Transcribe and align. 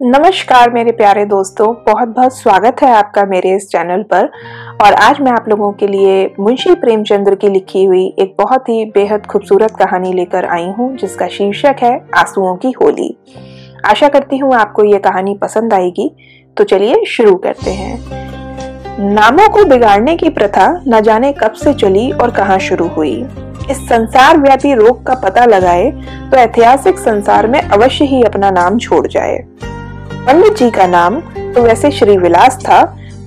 नमस्कार 0.00 0.70
मेरे 0.70 0.92
प्यारे 0.92 1.24
दोस्तों, 1.24 1.66
बहुत 1.84 2.08
बहुत 2.08 2.36
स्वागत 2.36 2.82
है 2.82 2.90
आपका 2.94 3.24
मेरे 3.24 3.54
इस 3.56 3.66
चैनल 3.68 4.02
पर। 4.02 4.26
और 4.84 4.94
आज 4.94 5.20
मैं 5.20 5.30
आप 5.32 5.48
लोगों 5.48 5.70
के 5.72 5.86
लिए 5.86 6.34
मुंशी 6.40 6.74
प्रेमचंद्र 6.74 7.34
की 7.34 7.48
लिखी 7.48 7.84
हुई 7.84 8.04
एक 8.18 8.34
बहुत 8.38 8.68
ही 8.68 8.84
बेहद 8.94 9.26
खूबसूरत 9.26 9.76
कहानी 9.78 10.12
लेकर 10.12 10.46
आई 10.46 10.66
हूँ, 10.68 10.96
जिसका 10.96 11.28
शीर्षक 11.28 11.76
है 11.82 11.94
आंसुओं 12.16 12.54
की 12.56 12.72
होली। 12.72 13.16
आशा 13.84 14.08
करती 14.08 14.38
हूँ 14.38 14.54
आपको 14.54 14.84
ये 14.84 14.98
कहानी 14.98 15.34
पसंद 15.42 15.74
आएगी 15.74 16.10
तो 16.56 16.64
चलिए 16.64 17.04
शुरू 17.06 17.34
करते 17.36 17.70
हैं। 17.72 17.98
नामों 19.12 19.48
को 19.48 19.64
बिगाड़ने 19.64 20.16
की 20.16 20.28
प्रथा 20.30 20.68
न 20.88 21.00
जाने 21.00 21.32
कब 21.34 21.52
से 21.54 21.74
चली 21.74 22.10
और 22.12 22.30
कहाँ 22.30 22.58
शुरू 22.60 22.88
हुई। 22.88 23.16
इस 23.70 23.78
संसार 23.88 24.38
व्यापी 24.38 24.74
रोग 24.74 25.04
का 25.06 25.14
पता 25.20 25.44
लगाए 25.46 25.90
तो 26.30 26.36
ऐतिहासिक 26.36 26.98
संसार 26.98 27.46
में 27.46 27.60
अवश्य 27.60 28.04
ही 28.04 28.22
अपना 28.22 28.50
नाम 28.52 28.78
छोड़ 28.78 29.06
जाए। 29.06 29.38
पंडित 30.26 30.56
जी 30.56 30.70
का 30.70 30.86
नाम 30.86 31.20
तो 31.54 31.62
वैसे 31.62 31.90
श्री 31.90 32.16
विलास 32.16 32.56
था, 32.58 32.82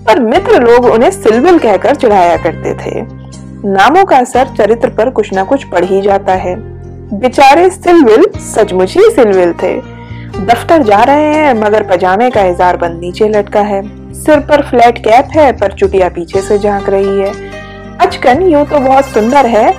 पर 0.07 0.19
मित्र 0.19 0.61
लोग 0.63 0.85
उन्हें 0.85 1.11
सिलविल 1.11 1.59
कहकर 1.59 1.95
चढ़ाया 1.95 2.35
करते 2.37 2.73
थे। 2.75 3.01
नामों 3.65 4.03
का 4.05 4.17
असर 4.17 4.47
चरित्र 4.47 4.89
पर 4.89 5.09
कुछ 5.09 5.29
न 5.33 5.43
कुछ 5.43 5.63
पढ़ 5.63 5.85
ही 5.85 6.01
जाता 6.01 6.33
है। 6.33 6.55
बेचारे 7.19 7.69
सिलविल 7.69 8.25
सचमुच 8.39 8.97
ही 8.97 9.09
सिलविल 9.11 9.53
थे। 9.53 9.75
दफ्तर 10.45 10.83
जा 10.83 11.03
रहे 11.03 11.33
हैं, 11.35 11.53
मगर 11.53 11.83
पजामे 11.83 12.29
का 12.29 12.43
इजार 12.43 12.77
बंद 12.77 12.99
नीचे 12.99 13.29
लटका 13.29 13.61
है। 13.61 13.81
सिर 14.13 14.39
पर 14.39 14.61
फ्लैट 14.61 14.97
कैप 14.97 15.29
है, 15.31 15.51
पर 15.51 15.73
चुटिया 15.73 16.09
पीछे 16.09 16.41
से 16.41 16.57
झाँक 16.59 16.89
रही 16.89 17.19
है। 17.21 17.33
अचकन 17.97 18.41
यूँ 18.41 18.65
तो 18.65 18.79
बहुत 18.79 19.05
सुंदर 19.05 19.45
है, 19.45 19.71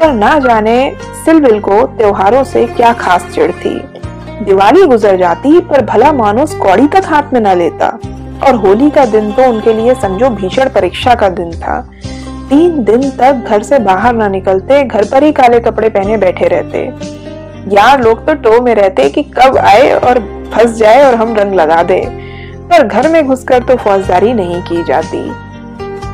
पर 0.00 0.12
ना 0.12 0.38
जाने 0.38 0.92
सिलविल 1.24 1.60
को 1.60 1.82
त्योहारों 1.86 2.44
से 2.44 2.66
क्या 2.66 2.92
खास 2.92 3.26
चिड़ 3.34 3.52
थी। 3.52 3.80
दिवाली 4.42 4.86
गुजर 4.86 5.16
जाती 5.16 5.60
पर 5.60 5.84
भला 5.84 6.12
मानुस 6.12 6.54
कौड़ी 6.54 6.86
तक 6.86 7.02
हाथ 7.06 7.22
में 7.32 7.40
न 7.40 7.58
लेता। 7.58 7.86
और 8.46 8.54
होली 8.54 8.90
का 8.90 9.04
दिन 9.04 9.32
तो 9.32 9.42
उनके 9.42 9.72
लिए 9.72 9.94
समझो 9.94 10.30
भीषण 10.30 10.68
परीक्षा 10.68 11.14
का 11.14 11.28
दिन 11.28 11.50
था। 11.50 11.90
तीन 12.50 12.84
दिन 12.84 13.10
तक 13.10 13.32
घर 13.48 13.62
से 13.62 13.78
बाहर 13.78 14.14
ना 14.14 14.28
निकलते, 14.28 14.84
घर 14.84 15.04
पर 15.04 15.22
ही 15.22 15.32
काले 15.32 15.60
कपड़े 15.60 15.88
पहने 15.88 16.16
बैठे 16.16 16.48
रहते। 16.48 16.78
यार 17.76 18.02
लोग 18.02 18.26
तो 18.26 18.34
टो 18.34 18.60
में 18.60 18.74
रहते 18.74 19.08
कि 19.08 19.22
कब 19.22 19.56
आए 19.58 19.92
और 19.92 20.18
फंस 20.54 20.70
जाए 20.76 21.04
और 21.04 21.14
हम 21.14 21.34
रंग 21.34 21.54
लगा 21.54 21.82
दे। 21.82 22.08
पर 22.70 22.86
घर 22.86 23.08
में 23.08 23.26
घुसकर 23.26 23.62
तो 23.62 23.76
फौजदारी 23.76 24.32
नहीं 24.32 24.62
की 24.62 24.84
जाती। 24.84 25.30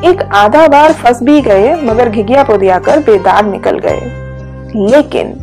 एक 0.08 0.28
आधा 0.34 0.68
बार 0.68 0.92
फंस 0.92 1.22
भी 1.22 1.40
गए, 1.40 1.74
मगर 1.74 2.08
घिघिया 2.08 2.42
पोदिया 2.42 2.78
कर 2.78 2.98
बेदाग 2.98 3.46
निकल 3.46 3.78
गए। 3.78 4.00
लेकिन 4.76 5.40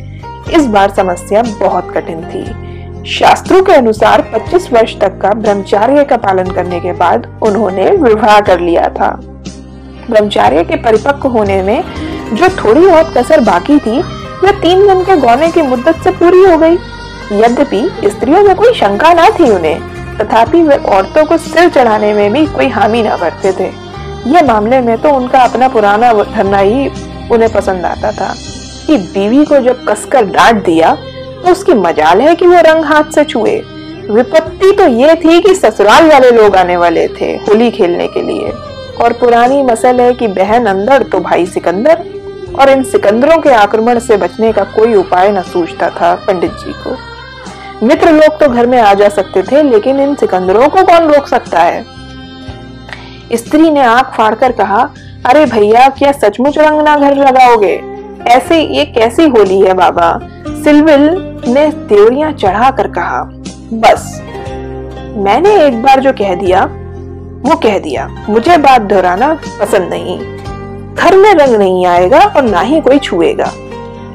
इस 0.55 0.66
बार 0.66 0.89
समस्या 0.89 1.44
बहुत 1.59 1.92
कठिन 1.92 2.22
थी। 2.22 2.70
शास्त्रों 3.07 3.61
के 3.63 3.73
अनुसार 3.73 4.21
25 4.33 4.71
वर्ष 4.73 4.94
तक 4.99 5.17
का 5.21 5.30
ब्रह्मचार्य 5.30 6.03
का 6.03 6.17
पालन 6.17 6.52
करने 6.52 6.80
के 6.80 6.91
बाद 6.94 7.25
उन्होंने 7.43 7.89
विवाह 7.91 8.39
कर 8.39 8.59
लिया 8.59 8.88
था। 8.89 9.09
ब्रह्मचार्य 10.09 10.63
के 10.63 10.75
परिपक्व 10.75 11.27
होने 11.27 11.61
में 11.63 11.83
जो 12.33 12.49
थोड़ी 12.49 12.85
बहुत 12.88 13.13
कसर 13.17 13.39
बाकी 13.39 13.80
थी, 13.80 13.97
वह 14.43 14.52
तीन 14.52 14.88
दिन 14.88 15.03
के 15.03 15.16
गौने 15.16 15.52
की 15.52 15.61
मुद्दत 15.61 16.03
से 16.03 16.11
पूरी 16.11 16.43
हो 16.43 16.58
गई। 16.58 16.77
यद्यपि 17.41 18.09
स्त्रियों 18.09 18.43
में 18.43 18.55
कोई 18.55 18.73
शंका 18.73 19.13
ना 19.13 19.30
थी 19.30 19.49
उन्हें, 19.49 19.80
तथापि 20.17 20.61
वे 20.61 20.77
औरतों 20.77 21.25
को 21.25 21.38
सिर 21.38 21.69
चढ़ाने 21.69 22.13
में 22.13 22.31
भी 22.33 22.45
कोई 22.45 22.67
हामी 22.67 23.03
न 23.03 23.17
भरते 23.17 23.52
थे। 23.52 23.71
ये 24.31 24.41
मामले 24.41 24.81
में 24.81 24.97
तो 24.97 25.09
उनका 25.09 25.39
अपना 25.39 25.67
पुराना 25.67 26.13
धरना 26.13 26.58
ही 26.58 26.89
उन्हें 27.31 27.53
पसंद 27.53 27.86
आता 27.86 28.11
था 28.11 28.33
कि 28.88 28.97
बीवी 28.97 29.45
को 29.45 29.59
जब 29.59 29.86
कसकर 29.86 30.25
डांट 30.25 30.65
दिया 30.65 30.97
तो 31.42 31.52
उसकी 31.52 31.73
मजाल 31.73 32.22
है 32.22 32.36
कि 32.36 32.47
वो 32.47 32.61
रंग 32.61 32.86
हाथ 32.86 33.11
से 33.11 33.23
छुए। 33.23 33.56
विपत्ति 34.09 34.72
तो 34.72 34.88
ये 34.88 35.16
थी 35.16 35.42
कि 35.42 35.56
ससुराल 35.56 36.09
वाले 36.09 36.31
लोग 36.31 36.56
आने 36.56 36.78
वाले 36.78 37.08
थे 37.08 37.31
होली 37.48 37.72
खेलने 37.72 38.08
के 38.08 38.22
लिए। 38.22 38.52
और 39.03 39.14
पुरानी 39.14 39.64
मसल 39.64 40.02
है 40.02 40.14
कि 40.14 40.28
बहन 40.28 40.66
अंदर 40.66 41.03
तो 41.03 41.20
भाई 41.20 41.45
सिकंदर। 41.45 42.04
और 42.60 42.70
इन 42.70 42.83
सिकंदरों 42.83 43.38
के 43.38 43.49
आक्रमण 43.49 43.99
से 43.99 44.17
बचने 44.17 44.52
का 44.54 44.64
कोई 44.64 44.95
उपाय 44.95 45.32
न 45.32 45.42
सूझता 45.42 45.89
था 45.89 46.15
पंडित 46.15 46.52
जी 46.52 46.73
को। 46.73 46.98
मित्र 47.86 48.11
लोग 48.11 48.39
तो 48.39 48.49
घर 48.49 48.65
में 48.65 48.82
आ 48.82 48.94
जा 48.94 49.10
सकते 49.10 49.44
थे, 49.44 49.64
लेकिन 49.64 49.99
इन 49.99 50.15
सिकंदरों 50.15 50.70
को 50.70 50.83
कौन 50.83 51.14
रोक 51.14 51.27
सकता 51.27 51.60
है? 51.60 51.86
स्त्री 53.33 53.71
ने 53.71 53.82
आँख 53.82 54.14
फाड़कर 54.17 54.52
कहा, 54.52 54.89
अरे 55.26 55.45
भैया, 55.45 55.89
क्या 55.89 56.11
सचमुच 56.11 56.58
रंग 56.58 56.82
ना 56.82 56.98
घर 56.98 57.15
लगाओगे? 57.15 57.82
ऐसे, 58.27 58.61
ये 58.61 58.86
कैसी 58.86 59.27
होली 59.27 59.60
है 59.60 59.73
बाबा? 59.73 60.20
सिलविल 60.64 61.02
ने 61.48 61.70
त्योरियाँ 61.72 62.32
चढ़ाकर 62.32 62.88
कहा, 62.88 63.23
बस, 63.73 64.22
मैंने 65.17 65.55
एक 65.66 65.82
बार 65.82 65.99
जो 65.99 66.11
कह 66.14 66.33
दिया, 66.36 66.64
वो 67.45 67.55
कह 67.55 67.77
दिया, 67.80 68.08
मुझे 68.30 68.58
बात 68.58 68.82
दोहराना 68.82 69.33
पसंद 69.60 69.89
नहीं। 69.89 70.17
घर 70.95 71.17
में 71.17 71.33
रंग 71.33 71.55
नहीं 71.55 71.86
आएगा 71.86 72.20
और 72.20 72.44
ना 72.44 72.61
ही 72.61 72.82
कोई 72.82 73.00
छुएगा। 73.00 73.52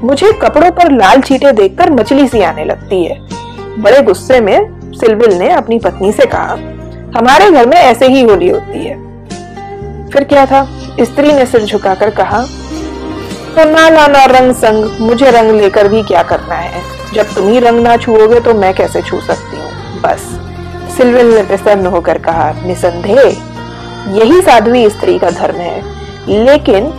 मुझे 0.05 0.33
कपड़ों 0.33 0.71
पर 0.71 0.93
लाल 0.93 1.21
चीटे 1.21 1.53
देखकर 1.53 1.91
मछली 1.91 2.29
सी 2.29 2.41
आने 2.41 2.65
लगती 2.65 3.05
है। 3.05 3.19
बड़े 3.79 4.03
गुस्से 4.03 4.41
में 4.41 4.93
सिलविल 4.93 5.39
ने 5.39 5.49
अपनी 5.51 5.79
पत्नी 5.79 6.13
से 6.13 6.27
कहा, 6.27 6.53
हमारे 7.19 7.51
घर 7.51 7.67
में 7.67 7.77
ऐसे 7.77 8.09
ही 8.09 8.23
होली 8.23 8.49
होती 8.49 8.85
है। 8.85 8.95
फिर 10.11 10.25
क्या 10.25 10.47
था? 10.47 10.65
स्त्री 11.01 11.33
ने 11.33 11.47
सिर 11.47 11.65
झुकाकर 11.65 12.11
कहा 12.11 12.45
तो 13.57 13.65
ना 13.65 13.89
लाना 13.89 14.25
रंग 14.25 14.55
संग, 14.55 15.01
मुझे 15.01 15.31
रंग 15.31 15.51
लेकर 15.51 15.89
भी 15.89 16.03
क्या 16.03 16.23
करना 16.23 16.55
है? 16.55 16.83
जब 17.15 17.35
तुम 17.35 17.49
ही 17.49 17.61
रंग 17.61 17.81
ना 17.81 17.97
छुओगे 17.97 18.41
तो 18.41 18.55
मैं 18.55 18.75
कैसे 18.75 19.03
छू 19.03 19.21
सकती 19.21 19.57
हूँ? 19.57 20.01
बस 20.01 20.21
सिल्विन 20.97 21.35
ने 21.35 21.43
प्रसन्न 21.43 21.87
होकर 21.87 22.19
कहा, 22.19 22.51
निसंदेह, 22.67 23.21
यही 24.09 24.43
साध्वी 24.43 24.91
स्त्री 24.91 25.19
का 25.19 25.31
धर्म 25.31 25.57
है। 25.57 25.83
लेकिन 26.45 26.91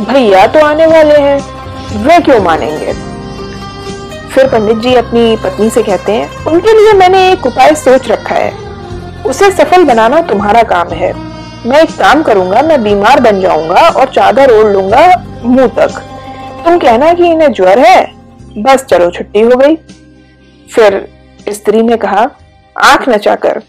भैया 0.00 0.46
तो 0.46 0.60
आने 0.60 0.86
वाले 0.86 1.18
हैं, 1.18 1.38
वे 1.96 2.20
क्यों 2.20 2.40
मानेंगे? 2.40 2.92
फिर 4.28 4.48
पंडित 4.48 4.78
जी 4.78 4.94
अपनी 4.94 5.36
पत्नी 5.36 5.70
से 5.70 5.82
कहते 5.82 6.12
हैं, 6.12 6.44
उनके 6.44 6.72
लिए 6.72 6.92
मैंने 6.92 7.32
एक 7.32 7.46
उपाय 7.46 7.74
सोच 7.74 8.08
रखा 8.08 8.34
है। 8.34 8.52
उसे 9.26 9.50
सफल 9.50 9.84
बनाना 9.84 10.20
तुम्हारा 10.20 10.62
काम 10.62 10.88
है। 10.88 11.12
मैं 11.66 11.82
एक 11.82 11.90
काम 11.90 12.22
करूँगा, 12.22 12.62
मैं 12.62 12.82
बीमार 12.82 13.20
बन 13.20 13.40
जाऊँगा 13.40 13.88
और 13.88 14.08
चादर 14.08 14.50
ओढ़ 14.50 14.72
लूँगा 14.72 15.06
मुँह 15.44 15.66
तक। 15.68 16.00
तुम 16.64 16.78
कहना 16.78 17.12
कि 17.14 17.26
इन्हें 17.26 17.52
ज्वर 17.52 17.78
है? 17.78 18.12
बस 18.58 18.84
चलो, 18.84 19.10
छुट्टी 19.10 19.40
हो 19.40 19.56
गई। 19.56 19.76
फिर 20.68 21.08
स्त्री 21.48 21.82
ने 21.82 21.96
कहा, 21.96 22.28
आँख 22.76 23.08
नचाकर 23.08 23.62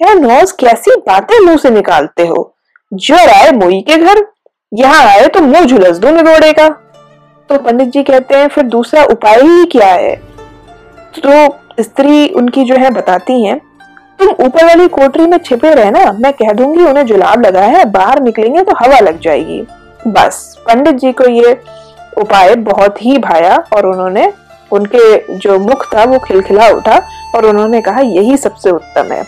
नौज 0.00 0.52
कैसी 0.52 0.90
बातें 0.98 1.38
मुँह 1.40 1.56
से 1.56 1.70
निकालते 1.70 2.26
हो? 2.26 2.54
ज्वर 2.92 3.28
आए 3.28 3.50
मोई 3.50 3.80
के 3.80 3.96
घर, 3.96 4.24
यहाँ 4.72 5.02
आए 5.04 5.26
तो 5.26 5.40
मुँह 5.40 5.64
झुलस 5.64 5.98
दू 5.98 6.10
निगोड़े 6.10 6.52
का। 6.52 6.68
तो 7.50 7.58
पंडित 7.58 7.88
जी 7.88 8.02
कहते 8.02 8.34
हैं, 8.34 8.48
फिर 8.48 8.64
दूसरा 8.64 9.04
उपाय 9.04 9.40
ही 9.40 9.64
क्या 9.64 9.86
है? 9.86 10.14
तो 11.18 11.82
स्त्री 11.82 12.28
उनकी 12.28 12.64
जो 12.64 12.74
है 12.74 12.90
बताती 12.90 13.44
हैं, 13.44 13.58
तुम 14.18 14.28
ऊपर 14.46 14.64
वाली 14.64 14.88
कोठरी 14.88 15.26
में 15.26 15.38
छिपे 15.38 15.74
रहना, 15.74 16.12
मैं 16.12 16.32
कह 16.32 16.52
दूँगी 16.52 16.84
उन्हें 16.84 17.06
जुलाब 17.06 17.46
लगा 17.46 17.62
है, 17.62 17.84
बाहर 17.84 18.20
निकलेंगे 18.20 18.62
तो 18.62 18.72
हवा 18.76 18.98
लग 18.98 19.20
जाएगी। 19.20 19.62
बस। 20.06 20.56
पंडित 20.66 20.94
जी 20.94 21.12
को 21.12 21.24
ये 21.24 21.60
उपाय 22.18 22.54
बहुत 22.54 23.02
ही 23.02 23.18
भाया 23.18 23.64
और 23.76 23.86
उन्होंने, 23.86 24.32
उनके 24.72 25.36
जो 25.36 25.58
मुख 25.58 25.94
था 25.94 26.04
वो 26.04 26.18
खिलखिला 26.18 26.68
उठा 26.68 27.02
और 27.34 27.46
उन्होंने 27.46 27.80
कहा, 27.80 28.00
यही 28.00 28.36
सबसे 28.36 28.70
उत्तम 28.70 29.12
है। 29.12 29.22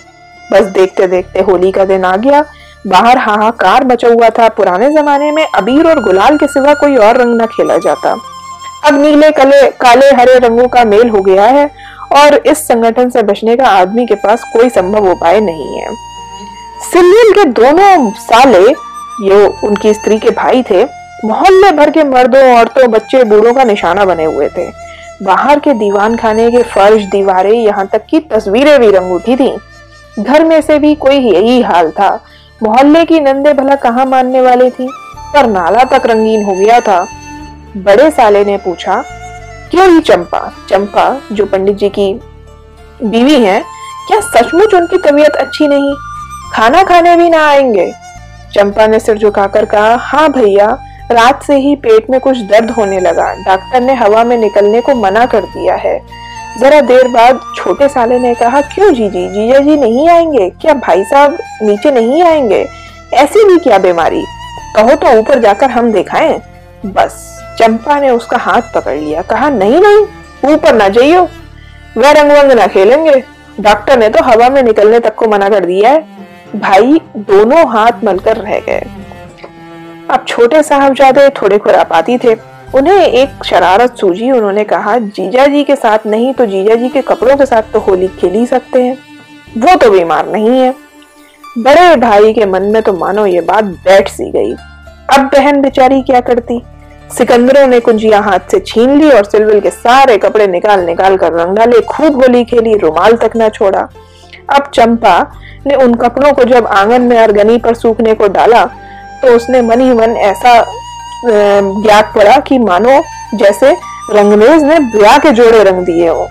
बस 0.52 0.60
देखते 0.60 1.06
देखते 1.06 1.40
होली 1.40 1.72
का 1.72 1.84
दिन 1.84 2.04
आ 2.04 2.16
गया। 2.16 2.44
बाहर 2.86 3.18
हाहाकार 3.18 3.84
मचा 3.84 4.08
हुआ 4.08 4.28
था। 4.28 4.48
पुराने 4.48 4.90
जमाने 4.90 5.30
में 5.30 5.46
अबीर 5.54 5.88
और 5.88 6.02
गुलाल 6.02 6.36
के 6.38 6.46
सिवा 6.46 6.74
कोई 6.74 6.96
और 6.96 7.16
रंग 7.16 7.42
न 7.42 7.46
खेला 7.46 7.78
जाता। 7.78 8.16
अब 8.84 9.00
नीले, 9.00 9.30
कले, 9.30 9.70
काले, 9.70 10.06
हरे 10.06 10.38
रंगों 10.38 10.68
का 10.68 10.84
मेल 10.84 11.08
हो 11.08 11.20
गया 11.20 11.44
है 11.44 11.70
और 12.12 12.34
इस 12.34 12.58
संगठन 12.68 13.10
से 13.10 13.22
बचने 13.22 13.56
का 13.56 13.66
आदमी 13.66 14.06
के 14.06 14.14
पास 14.14 14.42
कोई 14.52 14.68
संभव 14.68 15.10
उपाय 15.10 15.40
नहीं 15.40 15.78
है। 15.78 15.94
सिल्लियन 16.92 17.32
के 17.32 17.44
दोनों 17.44 18.10
साले 18.10 18.91
ये 19.20 19.46
उनकी 19.64 19.94
स्त्री 19.94 20.18
के 20.18 20.30
भाई 20.30 20.62
थे, 20.62 20.84
मोहल्ले 21.24 21.72
भर 21.72 21.90
के 21.90 22.04
मर्दों, 22.04 22.58
औरतों, 22.58 22.90
बच्चे, 22.90 23.24
बूढ़ों 23.24 23.54
का 23.54 23.64
निशाना 23.64 24.04
बने 24.04 24.24
हुए 24.24 24.48
थे। 24.48 24.72
बाहर 25.22 25.58
के 25.58 25.74
दीवान 25.74 26.16
खाने 26.16 26.50
के 26.50 26.62
फर्श, 26.62 27.02
दीवारें, 27.02 27.52
यहाँ 27.52 27.86
तक 27.86 28.02
की 28.10 28.20
तस्वीरें 28.20 28.80
भी 28.80 28.90
रंग 28.90 29.12
उठी 29.12 29.36
थी। 29.36 29.56
घर 30.18 30.44
में 30.44 30.60
से 30.60 30.78
भी 30.78 30.94
कोई 30.94 31.16
यही 31.16 31.62
हाल 31.62 31.90
था। 31.90 32.20
मोहल्ले 32.62 33.04
की 33.04 33.20
नंदे 33.20 33.52
भला 33.52 33.74
कहाँ 33.74 34.06
मानने 34.06 34.40
वाली 34.40 34.70
थी? 34.70 34.88
पर 35.34 35.46
नाला 35.46 35.84
तक 35.84 36.02
रंगीन 36.06 36.44
हो 36.44 36.54
गया 36.54 36.80
था। 36.80 37.06
बड़े 37.76 38.10
साले 38.10 38.44
ने 38.44 38.56
पूछा, 38.56 39.04
क्यों 39.70 39.94
ही 39.94 40.00
चंपा? 40.00 40.52
चंपा, 40.68 41.20
जो 41.32 41.46
पंडित 41.46 41.76
जी 41.76 41.88
की 41.88 42.20
बीवी 43.02 43.34
है, 43.34 43.64
क्या 44.08 44.20
सचमुच 44.20 44.74
उनकी 44.74 44.98
तबीयत 44.98 45.30
अच्छी 45.30 45.68
नहीं? 45.68 45.94
खाना 46.52 46.82
खाने 46.82 47.16
भी 47.16 47.28
ना 47.28 47.48
आएँगे? 47.48 47.92
चंपा 48.54 48.86
ने 48.86 49.00
सिर 49.00 49.18
झुकाकर 49.18 49.64
कहा 49.64 49.94
हाँ 49.94 50.32
भैया, 50.32 50.78
रात 51.10 51.42
से 51.42 51.56
ही 51.56 51.76
पेट 51.76 52.10
में 52.10 52.20
कुछ 52.20 52.38
दर्द 52.38 52.70
होने 52.70 53.00
लगा। 53.00 53.34
डॉक्टर 53.34 53.80
ने 53.80 53.94
हवा 53.94 54.24
में 54.24 54.36
निकलने 54.36 54.80
को 54.80 54.94
मना 54.94 55.26
कर 55.26 55.40
दिया 55.40 55.74
है। 55.74 56.00
जरा 56.60 56.80
देर 56.80 57.08
बाद 57.08 57.40
छोटे 57.56 57.88
साले 57.88 58.18
ने 58.18 58.34
कहा, 58.34 58.60
क्यों 58.60 58.94
जीजी? 58.94 59.28
जीजा 59.28 59.58
जी 59.58 59.76
नहीं 59.76 60.08
आएँगे? 60.08 60.50
क्या 60.50 60.74
भाई 60.74 61.04
साहब 61.04 61.38
नीचे 61.62 61.90
नहीं 61.90 62.22
आएँगे? 62.22 62.68
ऐसी 63.14 63.44
भी 63.44 63.58
क्या 63.58 63.78
बीमारी? 63.78 64.24
कहो 64.76 64.94
तो 64.94 65.18
ऊपर 65.18 65.38
जाकर 65.38 65.70
हम 65.70 65.92
दिखाएँ। 65.92 66.42
बस, 66.86 67.42
चंपा 67.58 68.00
ने 68.00 68.10
उसका 68.10 68.36
हाथ 68.36 68.62
पकड़ 68.74 68.96
लिया। 68.96 69.22
कहा, 69.22 69.48
नहीं 69.48 69.80
नहीं, 69.80 70.06
ऊपर 70.54 70.74
ना 70.74 70.88
जाइयो। 70.88 71.28
वह 71.98 72.10
रंग 72.10 72.32
वंग 72.32 72.52
ना 72.52 72.66
खेलेंगे। 72.66 73.24
डॉक्टर 73.60 73.98
ने 73.98 74.08
तो 74.08 74.24
हवा 74.24 74.48
में 74.48 74.62
निकलने 74.62 74.98
तक 74.98 75.14
को 75.14 75.26
मना 75.26 75.48
कर 75.48 75.64
दिया 75.64 75.90
है। 75.90 76.21
भाई 76.56 77.00
दोनों 77.16 77.68
हाथ 77.68 78.04
मलकर 78.04 78.36
रह 78.36 78.58
गए। 78.58 78.86
अब 80.10 80.24
छोटे 80.28 80.62
साहबजादे 80.62 81.28
थोड़े 81.30 81.58
खुरापाती 81.58 82.18
थे। 82.18 82.34
उन्हें 82.74 83.06
एक 83.06 83.44
शरारत 83.44 83.96
सूझी, 83.96 84.30
उन्होंने 84.30 84.64
कहा, 84.64 84.98
जीजा 84.98 85.46
जी 85.46 85.64
के 85.64 85.76
साथ 85.76 85.98
नहीं 86.06 86.34
तो 86.34 86.46
जीजा 86.46 86.74
जी 86.74 86.88
के 86.88 87.02
कपड़ों 87.02 87.36
के 87.36 87.46
साथ 87.46 87.62
तो 87.72 87.78
होली 87.78 88.08
खेल 88.08 88.32
ही 88.32 88.46
सकते 88.46 88.82
हैं। 88.82 88.98
वो 89.58 89.76
तो 89.76 89.90
बीमार 89.90 90.28
नहीं 90.28 90.60
है। 90.60 90.74
बड़े 91.58 91.96
भाई 91.96 92.32
के 92.32 92.46
मन 92.46 92.62
में 92.62 92.82
तो 92.82 92.92
मानो 92.92 93.26
ये 93.26 93.40
बात 93.40 93.64
बैठ 93.64 94.08
सी 94.08 94.30
गई। 94.30 94.52
अब 95.12 95.20
बहन 95.20 95.60
बेचारी 95.60 96.02
क्या 96.02 96.20
करती? 96.20 96.62
सिकंदरों 97.18 97.66
ने 97.66 97.80
कुंजिया 97.80 98.20
हाथ 98.20 98.50
से 98.50 98.60
छीन 98.60 98.98
ली 98.98 99.10
और 99.10 99.24
सिलविल 99.24 99.60
के 99.60 99.70
सारे 99.70 100.16
कपड़े 100.18 100.46
निकाल 100.46 100.80
निकाल 100.80 101.16
कर 101.16 101.32
रंग 101.32 101.56
डाले 101.56 101.80
खूब 101.80 102.22
होली 102.22 102.44
खेली, 102.44 102.74
रुमाल 102.74 103.16
तक 103.16 103.30
न 103.36 103.48
छोड़ा। 103.48 103.88
अब 104.48 104.70
चंपा 104.74 105.18
ने 105.66 105.74
उन 105.74 105.94
कपड़ों 105.94 106.32
को 106.32 106.44
जब 106.44 106.66
आँगन 106.66 107.02
में 107.02 107.16
अरगनी 107.18 107.58
पर 107.58 107.74
सूखने 107.74 108.14
को 108.14 108.28
डाला 108.28 108.64
तो 109.22 109.34
उसने 109.36 109.60
मन 109.62 109.80
ही 109.80 109.92
मन 109.94 110.16
ऐसा 110.18 110.62
ज्ञात 111.24 112.12
पड़ा 112.14 112.36
कि 112.38 112.58
मानो 112.58 113.00
जैसे 113.34 113.72
रंगनेज 114.10 114.62
ने 114.62 114.78
ब्याह 114.92 115.18
के 115.18 115.30
जोड़े 115.30 115.62
रंग 115.64 115.84
दिए 115.86 116.08
हो। 116.08 116.28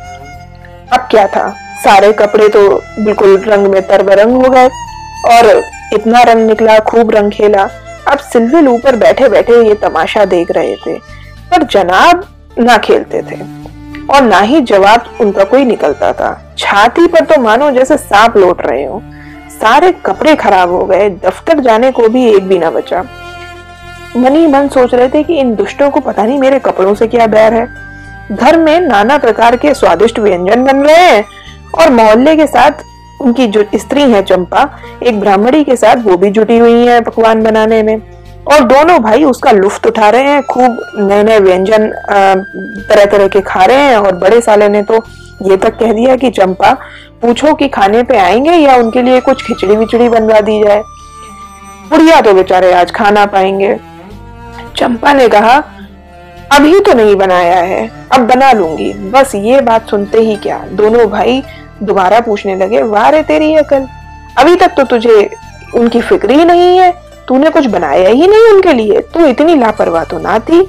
अब 0.94 1.08
क्या 1.12 1.28
था? 1.28 1.50
सारे 1.84 2.12
कपड़े 2.14 2.48
तो 2.50 2.70
बिल्कुल 3.00 3.38
रंग 3.42 3.68
में 3.68 3.82
तरबरंग 3.88 4.34
हो 4.36 4.50
गए 4.50 4.68
और 5.30 5.62
इतना 5.94 6.22
रंग 6.24 6.46
निकला, 6.48 6.78
खूब 6.80 7.12
रंग 7.12 7.32
खेला। 7.32 7.64
अब 8.08 8.18
सिल्विल 8.20 8.68
ऊपर 8.68 8.96
बैठे 8.96 9.30
बैठे 9.30 9.62
ये 9.62 9.74
तमाशा 9.76 10.26
देख 10.26 10.52
रहे 10.52 10.76
थे, 10.76 10.98
पर 11.52 11.64
जनाब 11.64 12.24
ना 12.60 12.78
खेलते 12.80 13.22
थे 13.22 13.40
और 14.08 14.22
ना 14.22 14.40
ही 14.42 14.62
जवाब 14.64 15.18
उनका 15.22 15.44
कोई 15.46 15.66
निकलता 15.66 16.12
था। 16.14 16.51
छाती 16.62 17.08
पर 17.08 17.26
तो 17.26 17.42
मानो 17.42 17.70
जैसे 17.72 17.98
सांप 17.98 18.38
लौट 18.38 18.62
रहे 18.62 18.84
हो। 18.86 19.02
सारे 19.52 19.92
कपड़े 20.06 20.36
खराब 20.36 20.72
हो 20.72 20.84
गए, 20.86 21.10
दफ्तर 21.10 21.60
जाने 21.60 21.92
को 21.92 22.08
भी 22.10 22.26
एक 22.28 22.48
भी 22.48 22.60
ना 22.60 22.70
बचा। 22.72 23.04
मनी 24.18 24.46
मन 24.48 24.68
सोच 24.68 24.94
रहे 24.94 25.10
थे 25.10 25.24
कि 25.24 25.40
इन 25.40 25.54
दुष्टों 25.56 25.90
को 25.90 26.00
पता 26.00 26.26
नहीं 26.26 26.40
मेरे 26.40 26.60
कपड़ों 26.60 26.94
से 26.96 27.08
क्या 27.08 27.28
बैर 27.28 27.54
है। 27.54 27.68
घर 28.32 28.58
में 28.60 28.80
नाना 28.82 29.18
प्रकार 29.18 29.56
के 29.58 29.74
स्वादिष्ट 29.74 30.20
व्यंजन 30.20 30.64
बन 30.64 30.86
रहे 30.86 30.96
हैं 30.96 31.24
और 31.74 31.90
मोहल्ले 31.92 32.36
के 32.36 32.48
साथ 32.48 32.84
उनकी 33.22 33.48
जो 33.48 33.64
स्त्री 33.76 34.02
है 34.04 34.22
चंपा, 34.24 34.70
एक 35.04 35.20
ब्राह्मणी 35.20 35.64
के 35.64 35.76
साथ 35.76 36.04
वो 36.04 36.18
भी 36.18 36.30
जुटी 36.32 36.58
हुई 36.58 36.86
है 36.86 37.00
पकवान 37.02 37.44
बनाने 37.44 37.82
में। 37.84 37.98
और 38.46 38.64
दोनों 38.66 38.98
भाई 39.00 39.24
उसका 39.24 39.52
लुफ्त 39.52 39.88
उठा 39.88 40.10
रहे 40.10 40.24
हैं, 40.24 40.42
खूब 40.44 40.78
नए 41.00 41.24
नए 41.24 41.40
व्यंजन 41.40 41.88
तरह 42.90 43.06
तरह 43.06 43.28
के 43.28 43.42
खा 43.42 43.66
रहे 43.66 43.78
हैं 43.78 43.98
और 43.98 44.16
बड़े 44.18 44.42
साले 44.42 44.70
ने 44.70 44.82
तो 44.84 45.00
ये 45.42 45.58
तक 45.58 45.78
कह 45.78 45.94
दिया 45.94 46.16
कि 46.16 46.30
चंपा, 46.30 46.72
पूछो 47.22 47.54
कि 47.54 47.68
खाने 47.68 48.04
पे 48.04 48.18
आएँगे 48.18 48.52
या 48.52 48.76
उनके 48.76 49.02
लिए 49.02 49.20
कुछ 49.22 49.44
खिचड़ी 49.44 49.76
विचड़ी 49.76 50.10
बनवा 50.10 50.40
दी 50.42 50.64
जाए? 50.64 50.82
बुढ़िया 51.90 52.22
तो 52.22 52.34
बेचारे 52.34 52.74
आज 52.74 52.92
खाना 52.92 53.26
पाएँगे। 53.26 53.76
चंपा 54.78 55.14
ने 55.14 55.28
कहा, 55.28 55.58
अभी 56.52 56.80
तो 56.80 56.94
नहीं 56.94 57.16
बनाया 57.16 57.60
है, 57.60 57.90
अब 58.12 58.28
बना 58.28 58.52
लूँगी। 58.52 58.92
बस 58.94 59.36
ये 59.36 59.62
बात 59.62 59.90
सुनते 59.90 60.20
ही 60.20 60.36
क्या? 60.36 60.58
दोनों 60.72 61.08
भाई 61.08 61.44
दोबारा 61.84 62.20
पूछने 62.20 62.56
लगे, 62.56 62.82
वाह 62.82 63.10
रे 63.10 63.24
तेरी 63.24 63.54
अकल, 63.56 63.88
अभी 64.38 64.56
तक 64.56 64.74
तो 64.78 64.84
तुझे 64.84 65.30
उनकी 65.76 66.02
फ़िक्र 66.02 66.32
ही 66.32 66.46
नहीं 66.46 66.78
है। 66.78 66.92
तूने 67.28 67.50
कुछ 67.50 67.66
बनाया 67.66 68.10
ही 68.10 68.28
नहीं 68.28 68.52
उनके 68.54 68.74
लिए। 68.74 69.02
तू 69.14 69.26
इतनी 69.26 69.56
लापरवाह 69.56 70.04
तो 70.04 70.20
ना 70.20 70.38
थी। 70.40 70.62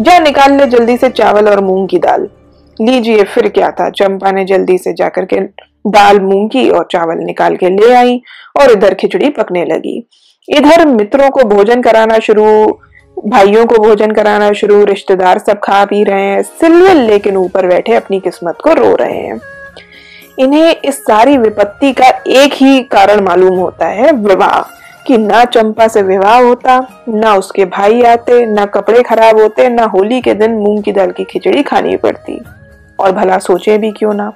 जा 0.00 0.18
निकाल 0.18 0.52
ले 0.52 0.66
जल्दी 0.66 0.96
से 0.96 1.08
चावल 1.08 1.48
और 1.48 1.60
मूंग 1.60 1.88
की 1.88 1.98
दाल। 1.98 2.28
लीजिए, 2.80 3.22
फिर 3.24 3.48
क्या 3.48 3.70
था? 3.70 3.90
चंपा 3.90 4.30
ने 4.30 4.44
जल्दी 4.44 4.78
से 4.78 4.92
जाकर 4.92 5.24
के 5.24 5.40
दाल 5.86 6.20
मूंग 6.20 6.48
की 6.50 6.68
और 6.70 6.86
चावल 6.90 7.18
निकाल 7.18 7.56
के 7.56 7.68
ले 7.68 7.92
आई 7.94 8.20
और 8.60 8.70
इधर 8.70 8.94
खिचड़ी 8.94 9.28
पकने 9.28 9.64
लगी। 9.64 10.08
इधर 10.48 10.86
मित्रों 10.86 11.30
को 11.30 11.44
भोजन 11.44 11.82
कराना 11.82 12.18
शुरू, 12.18 12.44
भाइयों 13.26 13.66
को 13.66 13.82
भोजन 13.82 14.10
कराना 14.10 14.52
शुरू, 14.52 14.84
रिश्तेदार 14.84 15.38
सब 15.38 15.60
खा 15.60 15.84
पी 15.84 16.02
रहे 16.04 16.22
हैं 16.22 16.42
सिल्वल 16.42 16.96
लेकिन 16.96 17.36
ऊपर 17.36 17.66
बैठे 17.66 17.94
अपनी 17.94 18.20
किस्मत 18.20 18.58
को 18.64 18.72
रो 18.72 18.94
रहे 18.94 19.18
हैं। 19.18 19.40
इन्हें 20.38 20.76
इस 20.84 20.98
सारी 20.98 21.36
विपत्ति 21.38 21.92
का 21.92 22.08
एक 22.26 22.52
ही 22.52 22.82
कारण 22.82 23.20
मालूम 23.20 23.58
होता 23.58 23.86
है, 23.86 24.12
विवाह, 24.12 24.60
कि 25.06 25.18
ना 25.18 25.44
चंपा 25.44 25.88
से 25.88 26.02
विवाह 26.02 26.38
होता, 26.38 27.04
ना 27.08 27.34
उसके 27.34 27.64
भाई 27.64 28.02
आते, 28.02 28.44
ना 28.46 28.64
कपड़े 28.64 29.02
खराब 29.02 29.40
होते, 29.40 29.68
ना 29.68 29.84
होली 29.84 30.20
के 30.20 30.34
दिन 30.34 30.54
मूंग 30.54 30.82
की 30.82 30.92
दाल 30.92 31.10
की 31.10 31.24
खिचड़ी 31.24 31.62
खानी 31.62 31.96
पड़ती। 31.96 32.40
और 33.00 33.12
भला 33.12 33.38
सोचे 33.38 33.78
भी 33.78 33.90
क्यों 33.90 34.14
ना। 34.14 34.32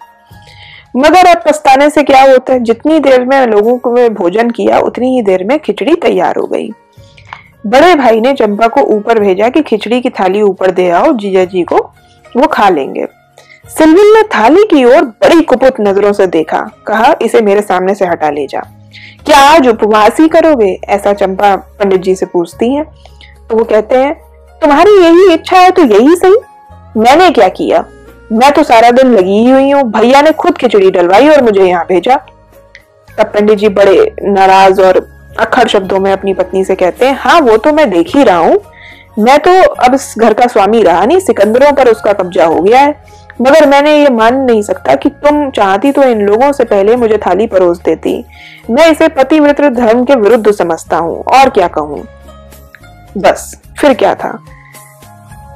मगर 0.97 1.27
अब 1.27 1.43
पछताने 1.47 1.91
से 1.91 2.03
क्या 2.03 2.23
होता 2.23 2.53
है? 2.53 2.61
जितनी 2.61 2.99
देर 2.99 3.25
में 3.25 3.47
लोगों 3.47 3.79
को 3.79 4.09
भोजन 4.09 4.51
किया, 4.51 4.79
उतनी 4.79 5.17
ही 5.17 5.23
देर 5.23 5.45
में 5.45 5.59
खिचड़ी 5.59 5.95
तैयार 5.95 6.37
हो 6.37 6.47
गई। 6.47 6.71
बड़े 7.67 7.95
भाई 7.95 8.21
ने 8.21 8.33
चंपा 8.33 8.69
को 8.69 8.81
ऊपर 8.81 9.19
भेजा 9.19 9.49
कि 9.49 9.63
खिचड़ी 9.63 10.01
की 10.01 10.11
थाली 10.11 10.43
ऊपर 10.43 10.71
दे 10.71 10.91
आओ, 10.91 11.13
जीजा 11.13 11.45
जी 11.45 11.63
को, 11.63 11.77
वो 12.37 12.47
खा 12.47 12.69
लेंगे। 12.69 13.07
सिल्विन 13.79 14.15
ने 14.15 14.23
थाली 14.23 14.65
की 14.65 14.85
ओर 14.85 15.05
बड़ी 15.05 15.43
कुपुत 15.43 15.75
नज़रों 15.81 16.13
से 16.13 16.27
देखा। 16.27 16.71
कहा, 16.87 17.15
इसे 17.23 17.41
मेरे 17.41 17.63
सामने 17.63 17.95
से 17.95 18.07
हटा 18.07 18.31
ले 18.31 18.47
जा। 18.47 18.61
क्या 19.27 19.39
आज 19.39 19.69
उपवास 19.69 20.21
ही 20.21 20.29
करोगे? 20.29 20.81
ऐसा 20.89 21.13
चंपा 21.13 21.57
पंडित 21.57 22.01
जी 22.01 22.15
से 22.15 22.27
पूछती 22.27 22.75
है। 22.75 22.85
तो 23.51 23.57
वो 23.57 23.65
कहते 23.65 23.97
हैं, 23.97 24.15
तुम्हारी 24.61 24.91
यही 24.91 25.35
इच्छा 25.35 25.57
है 25.57 25.71
तो 25.71 25.83
यही 25.83 26.17
सही। 26.17 26.35
मैंने 26.97 27.31
क्या 27.31 27.49
किया? 27.49 27.85
मैं 28.31 28.51
तो 28.53 28.63
सारा 28.63 28.91
दिन 28.91 29.15
लगी 29.15 29.39
ही 29.39 29.51
हुई 29.51 29.71
हूँ। 29.71 29.83
भैया 29.93 30.21
ने 30.23 30.33
खुद 30.33 30.59
खिचड़ी 30.59 30.91
डलवाई 30.91 31.29
और 31.29 31.43
मुझे 31.43 31.65
यहाँ 31.65 31.85
भेजा। 31.87 32.17
तब 33.09 33.27
पंडित 33.27 33.59
जी 33.59 33.69
बड़े 33.71 34.15
नाराज़ 34.25 34.81
और 34.83 34.99
अखर 35.41 35.69
शब्दों 35.69 35.99
में 36.01 36.13
अपनी 36.13 36.35
पत्नी 36.35 36.65
से 36.65 36.75
कहते 36.75 37.07
हैं 37.07 37.15
हाँ 37.15 37.41
वो 37.41 37.57
तो 37.57 37.73
मैं 37.73 37.89
देख 37.91 38.15
ही 38.17 38.25
रहा 38.25 38.37
हूँ। 38.37 38.61
मैं 39.19 39.39
तो 39.39 39.51
अब 39.63 39.95
इस 39.95 40.15
घर 40.19 40.35
का 40.35 40.47
स्वामी 40.47 40.83
रहा 40.83 41.05
नहीं, 41.05 41.21
सिकंदरों 41.21 41.73
पर 41.73 41.89
उसका 41.89 42.13
कब्जा 42.13 42.45
हो 42.45 42.61
गया 42.61 42.81
है। 42.81 42.95
मगर 43.41 43.67
मैंने 43.69 43.97
ये 43.97 44.09
मान 44.09 44.37
नहीं 44.37 44.63
सकता 44.63 44.95
कि 44.95 45.09
तुम 45.09 45.51
चाहती 45.51 45.93
तो 45.93 46.03
इन 46.03 46.21
लोगों 46.21 46.53
से 46.53 46.65
पहले 46.65 46.97
मुझे 46.97 47.19
थाली 47.19 47.47
परोस 47.47 47.79
देती। 47.79 48.25
मैं 48.71 48.91
इसे 48.91 49.09
पतिव्रत 49.09 49.61
धर्म 49.75 50.05
के 50.05 50.15
विरुद्ध 50.15 50.51
समझता 50.51 50.97
हूँ, 50.97 51.23
और 51.25 51.51
क्या 51.51 51.69
कहूँ? 51.69 52.03
बस, 53.19 53.61
फिर 53.81 53.95
क्या 53.95 54.15
था? 54.15 54.39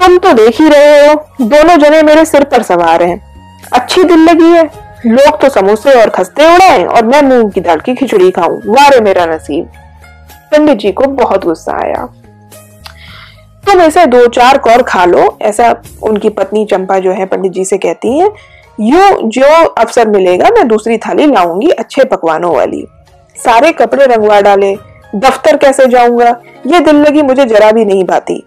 तुम 0.01 0.19
तो 0.19 0.33
देख 0.33 0.61
ही 0.61 0.69
रहे 0.69 1.07
हो, 1.07 1.15
दोनों 1.41 1.77
जने 1.77 2.03
मेरे 2.03 2.25
सिर 2.25 2.45
पर 2.45 2.63
सवार 2.63 3.03
हैं। 3.03 3.21
अच्छी 3.73 4.05
दिल 4.05 4.19
लगी 4.19 4.51
है। 4.51 4.65
लोग 5.07 5.41
तो 5.41 5.49
समोसे 5.49 6.01
और 6.03 6.11
खस्ते 6.11 6.55
उड़ाए 6.55 6.85
और 6.85 7.07
मैं 7.07 7.23
मूंग 7.23 7.51
की 7.53 7.61
दाल 7.61 7.81
की 7.81 7.95
खिचड़ी 7.95 8.31
खाऊं। 8.31 8.59
वारे 8.67 9.01
मेरा 9.01 9.27
नसीब। 9.27 9.65
पंडित 10.53 10.79
जी 10.79 10.93
को 10.93 11.05
बहुत 11.05 11.45
गुस्सा 11.45 11.73
आया। 11.73 12.07
तुम 13.65 13.81
ऐसे 13.81 14.07
दो 14.07 14.27
चार 14.27 14.59
कौर 14.59 14.83
खा 14.83 15.05
लो, 15.05 15.39
ऐसा 15.43 15.75
उनकी 16.03 16.29
पत्नी 16.29 16.65
चंपा 16.65 16.99
जो 16.99 17.13
है 17.13 17.27
पंडित 17.27 17.53
जी 17.53 17.65
से 17.65 17.79
कहती 17.79 18.19
है। 18.19 18.31
यू 18.81 19.29
जो 19.29 19.65
अवसर 19.65 20.09
मिलेगा, 20.09 20.49
मैं 20.49 20.69
दूसरी 20.69 20.99
थाली 20.99 21.27
लाऊँगी 21.27 21.69
अच्छे 21.69 22.05
पकवानों 22.05 22.55
वाली। 22.57 22.87
सारे 23.37 23.73
कपड़े 23.73 24.07
रंगवा 24.07 24.41
डाले। 24.41 24.75
दफ्तर 25.15 25.57
कैसे 25.57 25.87
जाऊँगा? 25.87 26.37
ये 26.67 26.81
दिल 26.81 26.97
लगी 26.97 27.23
मुझे 27.23 27.45
जरा 27.45 27.71
भी 27.73 27.85
नहीं 27.85 28.05
पाती 28.05 28.43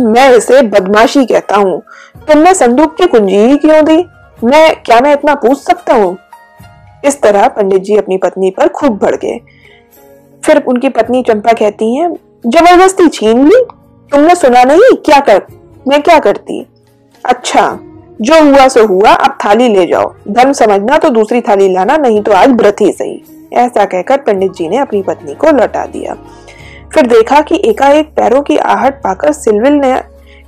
मैं 0.00 0.30
इसे 0.32 0.62
बदमाशी 0.62 1.24
कहता 1.26 1.56
हूँ। 1.56 1.80
तुमने 2.28 2.54
संदूक 2.54 2.96
की 2.96 3.06
कुंजी 3.06 3.36
ही 3.36 3.56
क्यों 3.56 3.84
दी? 3.84 3.96
मैं, 4.44 4.82
क्या 4.82 5.00
मैं 5.00 5.12
इतना 5.12 5.34
पूछ 5.34 5.58
सकता 5.58 5.94
हूँ? 5.94 6.16
इस 7.04 7.20
तरह 7.22 7.48
पंडित 7.48 7.82
जी 7.82 7.96
अपनी 7.96 8.16
पत्नी 8.16 8.50
पर 8.50 8.68
खूब 8.68 8.98
बढ़ 8.98 9.16
गए। 9.16 9.38
फिर 10.42 10.62
उनकी 10.62 10.88
पत्नी 10.88 11.22
चंपा 11.22 11.52
कहती 11.52 11.94
है, 11.96 12.08
ज़बरदस्ती 12.46 13.08
छीन 13.08 13.44
ली? 13.48 13.62
तुमने 14.12 14.34
सुना 14.34 14.62
नहीं? 14.64 14.94
क्या 14.96 15.20
कर, 15.20 15.42
मैं 15.88 16.02
क्या 16.02 16.18
करती? 16.18 16.66
अच्छा 17.24 17.78
जो 18.20 18.42
हुआ 18.44 18.68
सो 18.68 18.86
हुआ, 18.86 19.10
अब 19.10 19.38
थाली 19.44 19.68
ले 19.68 19.86
जाओ। 19.86 20.12
धर्म 20.28 20.52
समझना 20.52 20.98
तो 20.98 21.10
दूसरी 21.10 21.40
थाली 21.40 21.68
लाना, 21.68 21.96
नहीं 21.96 22.22
तो 22.22 22.32
आज 22.32 22.50
व्रत 22.50 22.80
ही 22.80 22.92
सही। 22.92 23.22
ऐसा 23.52 23.84
कहकर 23.84 24.16
पंडित 24.16 24.52
जी 24.52 24.68
ने 24.68 24.78
अपनी 24.78 25.02
पत्नी 25.02 25.34
को 25.34 25.50
लौटा 25.50 25.84
दिया। 25.86 26.16
फिर 26.94 27.06
देखा 27.06 27.40
कि 27.40 27.60
एकाएक 27.64 28.06
पैरों 28.06 28.42
की 28.42 28.56
आहट 28.56 29.02
पाकर 29.02 29.32
सिलविल 29.32 29.72
ने, 29.72 29.94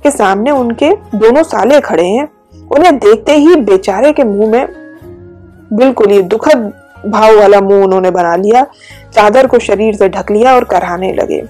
के 0.03 0.11
सामने 0.11 0.51
उनके 0.51 0.91
दोनों 1.15 1.43
साले 1.43 1.79
खड़े 1.79 2.05
हैं। 2.05 2.27
उन्हें 2.71 2.97
देखते 2.99 3.33
ही 3.33 3.55
बेचारे 3.55 4.11
के 4.11 4.23
मुँह 4.23 4.51
में 4.51 4.67
बिल्कुल 5.73 6.11
ही 6.11 6.21
दुखद 6.21 6.71
भाव 7.05 7.39
वाला 7.39 7.59
मुँह 7.61 7.83
उन्होंने 7.83 8.11
बना 8.11 8.35
लिया। 8.35 8.63
चादर 9.13 9.47
को 9.47 9.59
शरीर 9.59 9.95
से 9.95 10.09
ढक 10.09 10.31
लिया 10.31 10.55
और 10.55 10.63
कराने 10.63 11.13
लगे। 11.13 11.41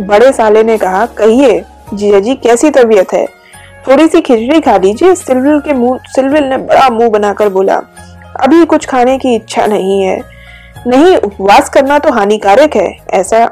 बड़े 0.00 0.32
साले 0.32 0.62
ने 0.62 0.78
कहा, 0.78 1.04
कहिए 1.06 1.64
जीजा 1.94 2.20
जी, 2.20 2.34
कैसी 2.34 2.70
तबीयत 2.70 3.12
है? 3.12 3.26
थोड़ी 3.88 4.06
सी 4.08 4.20
खिचड़ी 4.20 4.60
खा 4.60 4.76
लीजिए। 4.76 5.14
सिलविल 5.14 5.60
के 5.60 5.72
मुँह, 5.72 5.98
सिलविल 6.06 6.44
ने 6.44 6.56
बड़ा 6.58 6.88
मुँह 6.90 7.08
बनाकर 7.08 7.48
बोला, 7.48 7.80
अभी 8.40 8.64
कुछ 8.64 8.86
खाने 8.86 9.18
की 9.18 9.34
इच्छा 9.34 9.66
नहीं 9.66 10.02
है। 10.02 10.20
नहीं, 10.86 11.16
उपवास 11.16 11.68
करना 11.68 11.98
तो 11.98 12.12
हानिकारक 12.12 12.76
है, 12.76 12.96
ऐसा 13.10 13.44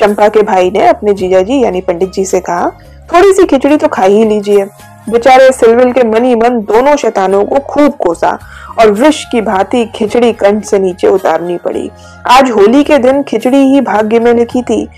चंपा 0.00 0.28
के 0.28 0.42
भाई 0.42 0.70
ने 0.70 0.86
अपने 0.86 1.12
जीजा 1.12 1.42
जी, 1.42 1.62
यानी 1.64 1.80
पंडित 1.80 2.12
जी 2.12 2.24
से 2.24 2.40
कहा, 2.40 2.70
थोड़ी 3.12 3.32
सी 3.32 3.46
खिचड़ी 3.46 3.76
तो 3.76 3.88
खा 3.88 4.02
ही 4.02 4.24
लीजिए। 4.24 4.64
बेचारे 5.10 5.52
सिलविल 5.52 5.92
के 5.92 6.02
मनी 6.04 6.34
मन 6.34 6.60
दोनों 6.60 6.96
शैतानों 6.96 7.44
को 7.44 7.58
खूब 7.58 7.92
कोसा 7.92 8.38
और 8.80 8.90
वृक्ष 8.90 9.24
की 9.24 9.40
भांति 9.40 9.84
खिचड़ी 9.94 10.32
कंठ 10.32 10.64
से 10.64 10.78
नीचे 10.78 11.08
उतारनी 11.08 11.56
पड़ी। 11.56 11.90
आज 12.28 12.50
होली 12.50 12.84
के 12.84 12.98
दिन 12.98 13.22
खिचड़ी 13.22 13.56
ही 13.56 13.80
भाग्य 13.80 14.18
में 14.18 14.34
लिखी 14.34 14.62
थी। 14.62 14.88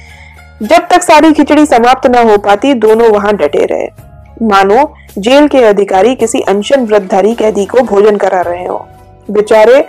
जब 0.62 0.88
तक 0.88 1.02
सारी 1.02 1.32
खिचड़ी 1.32 1.66
समाप्त 1.66 2.06
न 2.06 2.28
हो 2.30 2.38
पाती, 2.38 2.74
दोनों 2.74 3.08
वहाँ 3.08 3.36
डटे 3.36 3.64
रहे। 3.64 3.88
मानो, 4.42 4.94
जेल 5.18 5.48
के 5.48 5.58
अधिकारी 5.58 6.14
किसी 6.14 6.40
अनशन 6.40 6.80
व्रतधारी 6.80 7.34
कैदी 7.34 7.66
को 7.66 7.80
भोजन 7.80 8.16
करा 8.16 8.40
रहे 8.40 8.66
हो। 8.66 8.86
बेचारे 9.30 9.84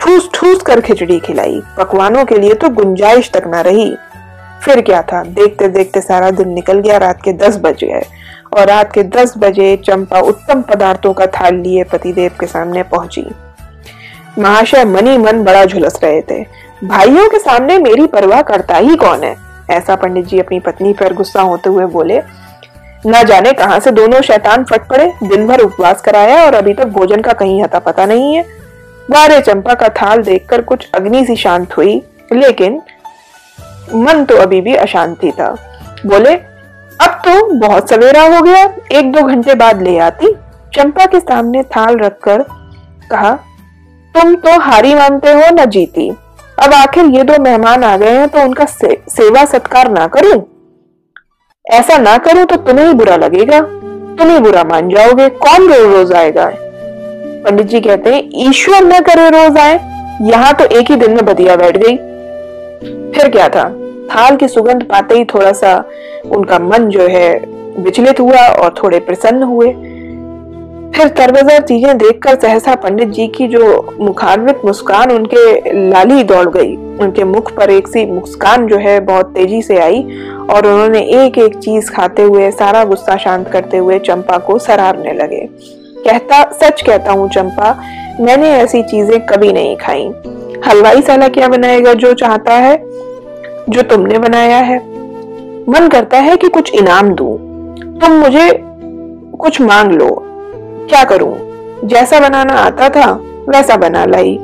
ठूस 0.00 0.30
ठूस 0.34 0.62
कर 0.62 0.80
खिचड़ी 0.80 1.18
खिलाई। 1.18 1.60
पकवानों 1.78 2.24
के 2.24 2.38
लिए 2.38 2.54
तो 2.54 2.68
गुंजाइश 2.68 3.30
तक 3.30 3.42
न 3.46 3.54
रही। 3.54 3.96
फिर 4.68 4.80
क्या 4.80 5.02
था? 5.02 5.22
देखते 5.24 5.68
देखते 5.68 6.00
सारा 6.00 6.30
दिन 6.30 6.48
निकल 6.48 6.80
गया, 6.80 6.96
रात 6.96 7.22
के 7.22 7.32
दस 7.32 7.56
बज 7.56 7.84
गए। 7.84 8.02
और 8.52 8.66
रात 8.66 8.92
के 8.92 9.02
दस 9.02 9.32
बजे 9.38 9.76
चंपा 9.76 10.20
उत्तम 10.20 10.62
पदार्थों 10.62 11.12
का 11.12 11.26
थाल 11.26 11.54
लिए 11.54 11.84
पतिदेव 11.84 12.30
के 12.40 12.46
सामने 12.46 12.82
पहुँची। 12.82 13.24
महाशय 14.38 14.84
मनी 14.84 15.16
मन 15.18 15.42
बड़ा 15.44 15.64
झुलस 15.64 15.98
रहे 16.02 16.20
थे। 16.20 16.42
भाइयों 16.84 17.28
के 17.28 17.38
सामने 17.38 17.78
मेरी 17.78 18.06
परवाह 18.06 18.42
करता 18.42 18.76
ही 18.76 18.96
कौन 18.96 19.24
है? 19.24 19.34
ऐसा 19.70 19.96
पंडित 19.96 20.26
जी 20.26 20.38
अपनी 20.38 20.60
पत्नी 20.60 20.92
पर 20.92 21.12
गुस्सा 21.12 21.42
होते 21.42 21.70
हुए 21.70 21.86
बोले, 21.86 22.20
न 23.06 23.22
जाने 23.24 23.52
कहाँ 23.52 23.78
से 23.80 23.90
दोनों 23.90 24.20
शैतान 24.20 24.64
फट 24.64 24.86
पड़े, 24.88 25.12
दिन 25.24 25.46
भर 25.46 25.60
उपवास 25.60 26.00
कराया 26.00 26.44
और 26.46 26.54
अभी 26.54 26.74
तक 26.74 26.86
भोजन 26.88 27.20
का 27.20 27.32
कहीं 27.32 27.62
हता 27.62 27.78
पता 27.78 28.06
नहीं 28.06 28.34
है। 28.34 28.44
बारे 29.10 29.40
चंपा 29.40 29.74
का 29.74 29.88
थाल 29.94 30.22
देखकर 30.22 30.62
कुछ 30.62 30.88
अग्नि 30.94 31.24
सी 31.26 31.36
शांत 31.36 31.76
हुई, 31.76 32.02
लेकिन 32.32 32.80
मन 33.94 34.24
तो 34.24 34.36
अभी 34.36 34.60
भी 34.60 34.74
अशांति 34.76 35.30
था। 35.32 35.50
बोले 36.06 36.34
अब 37.00 37.20
तो 37.24 37.54
बहुत 37.56 37.90
सवेरा 37.90 38.22
हो 38.26 38.42
गया 38.42 38.62
एक 38.92 39.10
दो 39.12 39.22
घंटे 39.24 39.54
बाद 39.56 39.82
ले 39.82 39.98
आती। 40.00 40.34
चंपा 40.72 41.06
के 41.06 41.20
सामने 41.20 41.62
थाल 41.66 41.98
रखकर 41.98 42.42
कहा 43.10 43.32
तुम 44.14 44.34
तो 44.36 44.58
हारी 44.60 44.94
मानते 44.94 45.32
हो 45.32 45.50
न 45.52 45.64
जीती। 45.66 46.08
अब 46.58 46.72
आखिर 46.74 47.06
ये 47.06 47.22
दो 47.24 47.42
मेहमान 47.42 47.84
आ 47.84 47.96
गए 47.96 48.12
हैं 48.12 48.28
तो 48.28 48.40
उनका 48.40 48.64
से, 48.64 48.96
सेवा 49.10 49.44
सत्कार 49.46 49.90
ना 49.90 50.06
करूँ? 50.08 50.42
ऐसा 51.64 51.98
ना 51.98 52.16
करूँ 52.18 52.44
तो 52.44 52.56
तुम्हें 52.58 52.86
ही 52.86 52.94
बुरा 52.94 53.16
लगेगा 53.16 53.60
तुम 53.60 54.30
ही 54.30 54.38
बुरा 54.38 54.64
मान 54.64 54.88
जाओगे 54.90 55.28
कौन 55.38 55.68
रोज 55.68 55.94
रोज 55.94 56.12
आएगा? 56.14 56.50
पंडित 57.44 57.66
जी 57.66 57.80
कहते 57.80 58.14
हैं 58.14 58.22
ईश्वर 58.48 58.84
न 58.84 59.00
करे 59.00 59.28
रोज 59.30 59.58
आए 59.58 59.74
यहाँ 60.22 60.52
तो 60.54 60.64
एक 60.78 60.90
ही 60.90 60.96
दिन 60.96 61.14
में 61.14 61.24
बदिया 61.24 61.56
बैठ 61.56 61.76
गई। 61.76 61.96
फिर 62.80 63.28
क्या 63.28 63.48
था? 63.48 63.68
थाल 64.10 64.36
की 64.36 64.48
सुगंध 64.48 64.82
पाते 64.82 65.14
ही 65.14 65.24
थोड़ा 65.24 65.52
सा 65.52 65.76
उनका 66.26 66.58
मन 66.58 66.88
जो 66.88 67.06
है 67.08 67.38
विचलित 67.78 68.20
हुआ 68.20 68.46
और 68.48 68.74
थोड़े 68.82 68.98
प्रसन्न 69.00 69.42
हुए। 69.42 69.72
फिर 70.94 71.08
तरबजर 71.08 71.62
चीज़ें 71.62 71.98
देखकर 71.98 72.38
सहसा 72.40 72.74
पंडित 72.74 73.08
जी 73.08 73.26
की 73.26 73.46
जो 73.48 73.96
मुखान्वित 74.00 74.64
मुस्कान 74.64 75.10
उनके 75.10 75.74
लाली 75.90 76.22
दौड़ 76.22 76.48
गई। 76.48 76.74
उनके 76.76 77.24
मुख 77.24 77.52
पर 77.56 77.70
एक 77.70 77.88
सी 77.88 78.06
मुस्कान 78.06 78.66
जो 78.66 78.76
है 78.76 78.98
बहुत 79.00 79.26
तेज़ी 79.26 79.62
से 79.62 79.78
आई 79.78 80.02
और 80.50 80.66
उन्होंने 80.66 81.00
एक 81.24 81.38
एक 81.38 81.56
चीज़ 81.56 81.90
खाते 81.90 82.22
हुए, 82.22 82.50
सारा 82.50 82.84
गुस्सा 82.84 83.16
शांत 83.16 83.48
करते 83.48 83.76
हुए 83.76 83.98
चंपा 83.98 84.38
को 84.38 84.58
सरारने 84.58 85.12
लगे। 85.12 85.48
कहता, 86.04 86.42
सच 86.62 86.82
कहता 86.82 87.12
हूँ 87.12 87.28
चंपा, 87.28 87.70
मैंने 88.20 88.50
ऐसी 88.50 88.82
चीज़ें 88.82 89.20
कभी 89.26 89.52
नहीं 89.52 89.76
खाई। 89.76 90.10
हलवाई 90.68 91.02
साला 91.02 91.28
क्या 91.28 91.48
बनाएगा 91.48 91.92
जो 91.92 92.12
चाहता 92.12 92.54
है, 92.54 92.76
जो 93.68 93.82
तुमने 93.82 94.18
बनाया 94.18 94.56
है? 94.56 94.78
मन 95.68 95.88
करता 95.92 96.18
है 96.18 96.36
कि 96.36 96.48
कुछ 96.48 96.74
इनाम 96.74 97.08
दूँ। 97.08 97.36
तुम 98.00 98.12
मुझे 98.12 98.60
कुछ 99.38 99.60
मांग 99.60 99.92
लो। 99.92 100.24
क्या 100.90 101.04
करूँ? 101.04 101.36
जैसा 101.84 102.20
बनाना 102.20 102.54
आता 102.54 102.88
था, 102.88 103.10
वैसा 103.48 103.76
बना 103.76 104.04
लाई। 104.04 104.38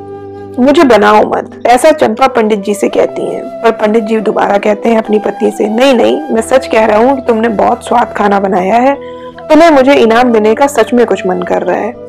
मुझे 0.58 0.82
बनाओ 0.82 1.22
मत। 1.22 1.62
ऐसा 1.66 1.90
चंपा 1.90 2.26
पंडित 2.26 2.58
जी 2.58 2.74
से 2.74 2.88
कहती 2.88 3.22
हैं, 3.22 3.62
पर 3.62 3.70
पंडित 3.70 4.04
जी 4.04 4.20
दोबारा 4.20 4.58
कहते 4.58 4.88
हैं 4.88 4.98
अपनी 4.98 5.18
पत्नी 5.18 5.50
से, 5.50 5.68
नहीं 5.68 5.94
नहीं, 5.94 6.20
मैं 6.30 6.42
सच 6.42 6.66
कह 6.66 6.84
रहा 6.84 6.98
हूँ 6.98 7.16
कि 7.16 7.22
तुमने 7.28 7.48
बहुत 7.48 7.86
स्वाद 7.86 8.14
खाना 8.16 8.40
बनाया 8.40 8.74
है। 8.74 8.94
तुम्हें 9.48 9.70
मुझे 9.70 9.94
इनाम 9.94 10.32
देने 10.32 10.54
का 10.54 10.66
सच 10.66 10.92
में 10.94 11.06
कुछ 11.06 11.26
मन 11.26 11.42
कर 11.42 11.62
रहा 11.62 11.76
है। 11.76 12.03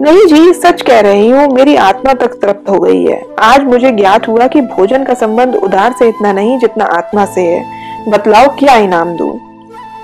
नहीं 0.00 0.26
जी, 0.26 0.52
सच 0.52 0.82
कह 0.82 1.00
रही 1.00 1.30
हूँ, 1.30 1.46
मेरी 1.48 1.74
आत्मा 1.76 2.12
तक 2.14 2.34
तृप्त 2.34 2.68
हो 2.70 2.78
गई 2.78 3.04
है। 3.04 3.20
आज 3.38 3.64
मुझे 3.64 3.90
ज्ञात 3.90 4.28
हुआ 4.28 4.46
कि 4.46 4.60
भोजन 4.60 5.04
का 5.04 5.14
संबंध 5.14 5.54
उधार 5.54 5.94
से 5.98 6.08
इतना 6.08 6.32
नहीं 6.32 6.58
जितना 6.58 6.84
आत्मा 6.84 7.24
से 7.24 7.40
है। 7.40 7.64
बतलाओ, 8.08 8.48
क्या 8.48 8.76
इनाम 8.76 9.16
दू? 9.16 9.28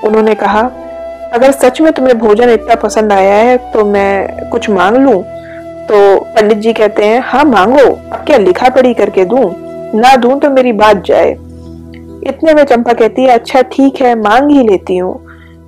उन्होंने 0.05 0.35
कहा, 0.35 0.61
अगर 1.33 1.51
सच 1.51 1.81
में 1.81 1.93
तुम्हें 1.93 2.19
भोजन 2.19 2.51
इतना 2.51 2.75
पसंद 2.75 3.13
आया 3.13 3.35
है 3.35 3.57
तो 3.73 3.85
मैं 3.85 4.49
कुछ 4.51 4.69
मांग 4.71 4.97
लू? 4.97 5.13
तो 5.89 6.19
पंडित 6.21 6.59
जी 6.59 6.73
कहते 6.73 7.05
हैं 7.05 7.21
हाँ 7.21 7.45
मांगो 7.45 7.85
अब 8.13 8.25
क्या 8.27 8.39
लिखा 8.39 8.69
पढ़ी 8.69 8.95
करके 8.95 9.25
दू? 9.25 9.39
ना 9.95 10.15
दू 10.17 10.35
तो 10.35 10.51
मेरी 10.51 10.73
बात 10.73 11.05
जाए। 11.07 11.31
इतने 12.29 12.55
में 12.55 12.65
चंपा 12.65 12.93
कहती 12.93 13.23
है 13.23 13.29
अच्छा 13.29 13.63
ठीक 13.63 14.01
है, 14.03 14.15
मांग 14.15 14.51
ही 14.51 14.63
लेती 14.69 14.97
हूँ। 14.97 15.15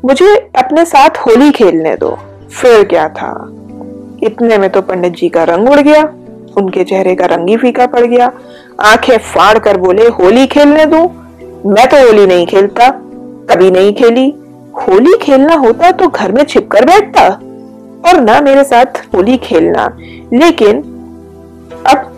मुझे 0.04 0.34
अपने 0.58 0.84
साथ 0.84 1.26
होली 1.26 1.50
खेलने 1.50 1.94
दो। 1.96 2.16
फिर 2.52 2.84
क्या 2.84 3.08
था? 3.08 3.32
इतने 4.22 4.58
में 4.58 4.68
तो 4.70 4.80
पंडित 4.82 5.12
जी 5.12 5.28
का 5.28 5.44
रंग 5.44 5.68
उड़ 5.70 5.80
गया, 5.80 6.02
उनके 6.56 6.84
चेहरे 6.84 7.14
का 7.14 7.26
रंग 7.26 7.48
ही 7.48 7.56
फीका 7.56 7.86
पड़ 7.86 8.04
गया। 8.06 8.30
आँखें 8.82 9.16
फाड़ 9.18 9.58
कर 9.58 9.76
बोले, 9.76 10.08
होली 10.08 10.46
खेलने 10.46 10.84
दो? 10.86 11.02
मैं 11.66 11.86
तो 11.88 11.96
होली 11.98 12.26
नहीं 12.26 12.46
खेलता, 12.46 12.88
कभी 13.50 13.70
नहीं 13.70 13.92
खेली। 13.94 14.28
होली 14.78 15.16
खेलना 15.16 15.54
होता 15.54 15.90
तो 15.90 16.08
घर 16.08 16.32
में 16.32 16.42
छिपकर 16.44 16.84
बैठता, 16.84 17.28
और 18.08 18.20
ना 18.20 18.40
मेरे 18.40 18.64
साथ 18.64 19.00
होली 19.14 19.36
खेलना। 19.36 19.86
लेकिन 20.32 20.82
अब 21.86 22.12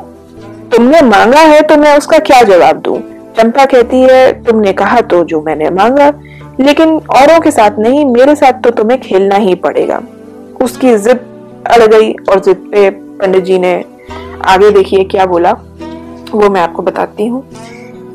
तुमने 0.75 1.00
मांगा 1.00 1.40
है 1.40 1.61
तो 1.62 1.76
मैं 1.76 1.97
उसका 1.99 2.19
क्या 2.19 2.43
जवाब 2.43 2.81
दूँ? 2.81 2.99
चंपा 3.38 3.64
कहती 3.64 4.00
है, 4.00 4.43
तुमने 4.45 4.73
कहा 4.73 5.00
तो 5.00 5.23
जो 5.25 5.40
मैंने 5.43 5.71
मांगा, 5.71 6.12
लेकिन 6.61 6.95
औरों 7.17 7.40
के 7.40 7.50
साथ 7.50 7.78
नहीं, 7.78 8.05
मेरे 8.05 8.35
साथ 8.35 8.62
तो 8.62 8.71
तुम्हें 8.71 9.00
खेलना 9.00 9.37
ही 9.37 9.55
पड़ेगा। 9.55 10.00
उसकी 10.61 10.97
जिद 10.99 11.21
अड़ 11.71 11.83
गई 11.83 12.13
और 12.13 12.41
जिद 12.41 12.57
पे 12.73 12.91
पंडित 12.91 13.45
जी 13.45 13.59
ने 13.59 13.75
आगे 14.45 14.71
देखिए 14.71 15.05
क्या 15.05 15.27
बोला, 15.27 15.53
वो 16.33 16.49
मैं 16.51 16.61
आपको 16.61 16.83
बताती 16.83 17.27
हूँ। 17.27 17.43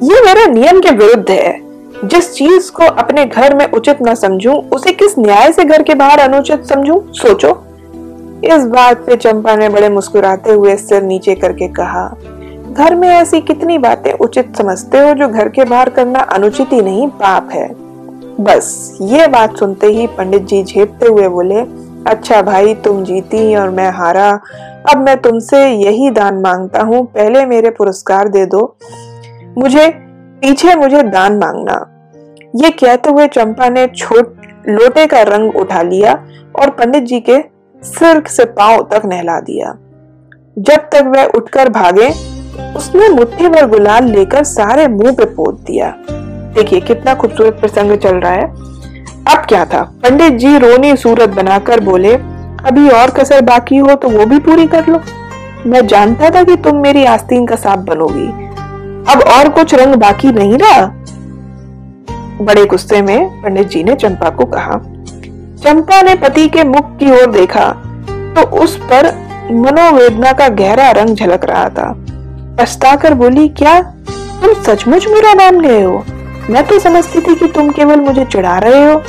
ये 0.04 0.22
मेरे 0.22 0.46
नियम 0.48 0.80
के 0.80 0.92
विरुद्ध 0.92 1.30
है। 1.30 1.62
जिस 2.06 2.34
चीज़ 2.34 2.72
को 2.72 2.84
अपने 2.84 3.26
घर 3.26 3.56
में 3.56 3.66
उचित 3.72 3.98
न 4.02 4.16
समझूं, 4.16 4.56
उसे 4.70 4.92
किस 4.92 5.18
न्याय 5.20 5.52
से 5.52 5.64
घर 5.64 5.84
के 5.84 5.94
बाहर 5.94 6.20
अनुचित 6.20 6.66
समझूं? 6.66 7.00
सोचो। 7.14 7.50
इस 8.46 8.66
बात 8.66 8.98
पे 8.98 9.16
चंपा 9.16 9.56
ने 9.56 9.70
बड़े 9.70 9.90
मुस्कुराते 9.90 10.52
हुए 10.52 10.76
सिर 10.76 11.04
नीचे 11.04 11.36
करके 11.36 11.68
कहा, 11.68 12.08
घर 12.72 12.96
में 12.96 13.08
ऐसी 13.10 13.40
कितनी 13.42 13.78
बातें 13.78 14.12
उचित 14.14 14.56
समझते 14.56 14.98
हो 14.98 15.14
जो 15.14 15.28
घर 15.28 15.50
के 15.50 15.66
बाहर 15.66 15.90
करना 15.90 16.20
अनुचित 16.20 16.74
ही 16.74 16.82
नहीं, 16.82 17.08
पाप 17.08 17.50
है? 17.52 17.68
बस, 18.42 18.98
ये 19.02 19.28
बात 19.28 19.58
सुनते 19.58 19.88
ही 19.88 20.08
पंडित 20.08 20.42
जी 20.42 20.64
झेपते 20.64 21.08
हुए 21.08 21.28
बोले 21.28 21.62
अच्छा 22.08 22.42
भाई, 22.42 22.76
तुम 22.76 23.04
जीती 23.04 23.56
और 23.56 23.70
मैं 23.70 23.92
हारा। 23.92 24.40
अब 24.94 24.98
मैं 24.98 25.22
तुमसे 25.22 25.70
यही 25.70 26.10
दान 26.10 26.36
माँगता 26.36 26.82
हूँ, 26.82 27.06
पहले 27.06 27.46
मेरे 27.46 27.70
पुरस्कार 27.70 28.28
दे 28.28 28.46
दो। 28.46 28.78
मुझे, 29.58 29.90
पीछे 30.42 30.76
मुझे 30.76 31.04
दान 31.04 31.38
मांगना। 31.38 31.90
ये 32.56 32.70
कहते 32.70 33.10
हुए 33.10 33.28
चंपा 33.28 33.70
ने 33.70 33.88
छोट, 33.88 34.36
लोटे 34.70 35.06
का 35.06 35.22
रंग 35.22 35.56
उठा 35.56 35.82
लिया 35.82 36.14
और 36.60 36.70
पंडित 36.70 37.04
जी 37.04 37.20
के 37.20 37.40
सिर 37.84 38.24
से 38.28 38.46
पाँव 38.46 38.90
तक 38.94 39.02
नहला 39.06 39.40
दिया। 39.40 39.78
जब 40.60 40.78
तक 40.78 41.14
वह 41.18 41.26
उठकर 41.26 41.70
भागे, 41.70 42.10
उसने 42.76 43.10
मुट्ठी 43.10 43.48
भर 43.48 43.68
गुलाल 43.68 44.04
लेकर 44.04 44.44
सारे 44.44 44.88
मुँह 44.88 45.12
पे 45.12 45.26
पोत 45.26 45.60
दिया। 45.60 45.96
देखिए 46.56 46.80
कितना 46.80 47.16
खूबसूरत 47.16 47.54
प्रसंग 47.54 47.98
चल 47.98 48.16
रहा 48.16 48.32
है। 48.32 48.73
अब 49.25 49.46
क्या 49.48 49.63
था? 49.65 49.82
पंडित 50.03 50.34
जी 50.34 50.58
रोनी 50.58 50.96
सूरत 50.98 51.30
बनाकर 51.32 51.80
बोले, 51.80 52.13
अभी 52.13 52.89
और 52.92 53.10
कसर 53.12 53.42
बाकी 53.42 53.77
हो 53.77 53.96
तो 53.96 54.10
वो 54.10 54.25
भी 54.25 54.39
पूरी 54.39 54.65
कर 54.68 54.88
लो। 54.88 55.00
मैं 55.65 55.86
जानता 55.88 56.30
था 56.30 56.44
कि 56.44 56.56
तुम 56.56 56.77
मेरी 56.77 57.03
आस्तीन 57.06 57.46
का 57.48 57.56
सांप 57.56 57.80
बनोगी। 57.80 58.27
अब 59.08 59.22
और 59.30 59.50
कुछ 59.50 59.74
रंग 59.74 59.96
बाकी 59.96 60.32
नहीं 60.32 60.58
रहा? 60.58 60.86
बड़े 62.42 62.65
गुस्से 62.65 63.01
में 63.01 63.42
पंडित 63.42 63.68
जी 63.68 63.84
ने 63.84 63.96
चंपा 63.96 64.30
को 64.30 64.46
कहा, 64.48 64.77
चंपा 65.63 66.01
ने 66.01 66.15
पति 66.18 66.48
के 66.50 66.63
मुख 66.65 66.98
की 67.00 67.12
ओर 67.12 67.32
देखा 67.32 67.70
तो 68.36 68.42
उस 68.58 68.75
पर 68.84 69.12
मनोवेदना 69.51 70.32
का 70.32 70.48
गहरा 70.51 70.89
रंग 70.92 71.15
झलक 71.15 71.46
रहा 71.46 71.70
था। 71.70 71.94
पछताकर 72.60 73.13
बोली, 73.13 73.48
क्या? 73.50 73.82
तुम 74.42 74.53
सचमुच 74.63 75.08
मेरा 75.08 75.34
नाम 75.34 75.60
गए 75.60 75.82
हो? 75.82 76.03
मैं 76.50 76.64
तो 76.68 76.80
समझती 76.80 77.20
थी 77.22 77.36
कि 77.36 77.48
तुम 77.48 77.70
केवल 77.70 78.00
मुझे 78.00 78.26
चिढ़ा 78.26 78.58
रहे 78.58 78.84
हो। 78.86 79.02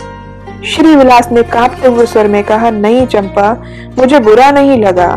श्री 0.64 0.95
विलास 0.97 1.29
ने 1.33 1.43
कांपते 1.43 1.88
हुए 1.88 2.07
स्वर 2.07 2.29
में 2.29 2.45
कहा, 2.45 2.71
नहीं 2.71 3.07
चंपा, 3.07 3.53
मुझे 3.99 4.19
बुरा 4.19 4.50
नहीं 4.50 4.79
लगा। 4.85 5.09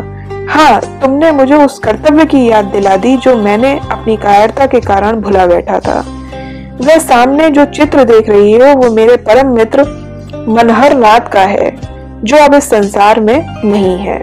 हाँ 0.50 0.80
तुमने 1.02 1.30
मुझे 1.32 1.54
उस 1.54 1.78
कर्तव्य 1.78 2.24
की 2.24 2.44
याद 2.48 2.64
दिला 2.64 2.96
दी 2.96 3.16
जो 3.16 3.36
मैंने 3.36 3.72
अपनी 3.90 4.16
कायरता 4.16 4.66
के 4.66 4.80
कारण 4.80 5.20
भुला 5.20 5.46
बैठा 5.46 5.78
था। 5.78 5.98
वह 6.80 6.98
सामने 6.98 7.48
जो 7.50 7.64
चित्र 7.64 8.04
देख 8.04 8.28
रही 8.28 8.52
हो, 8.52 8.74
वो 8.74 8.90
मेरे 8.94 9.16
परम 9.16 9.54
मित्र 9.54 9.84
मनहर 10.48 10.96
नाथ 10.96 11.20
का 11.20 11.40
है, 11.40 11.70
जो 12.24 12.36
अब 12.36 12.54
इस 12.54 12.70
संसार 12.70 13.20
में 13.20 13.46
नहीं 13.64 13.96
है। 13.98 14.18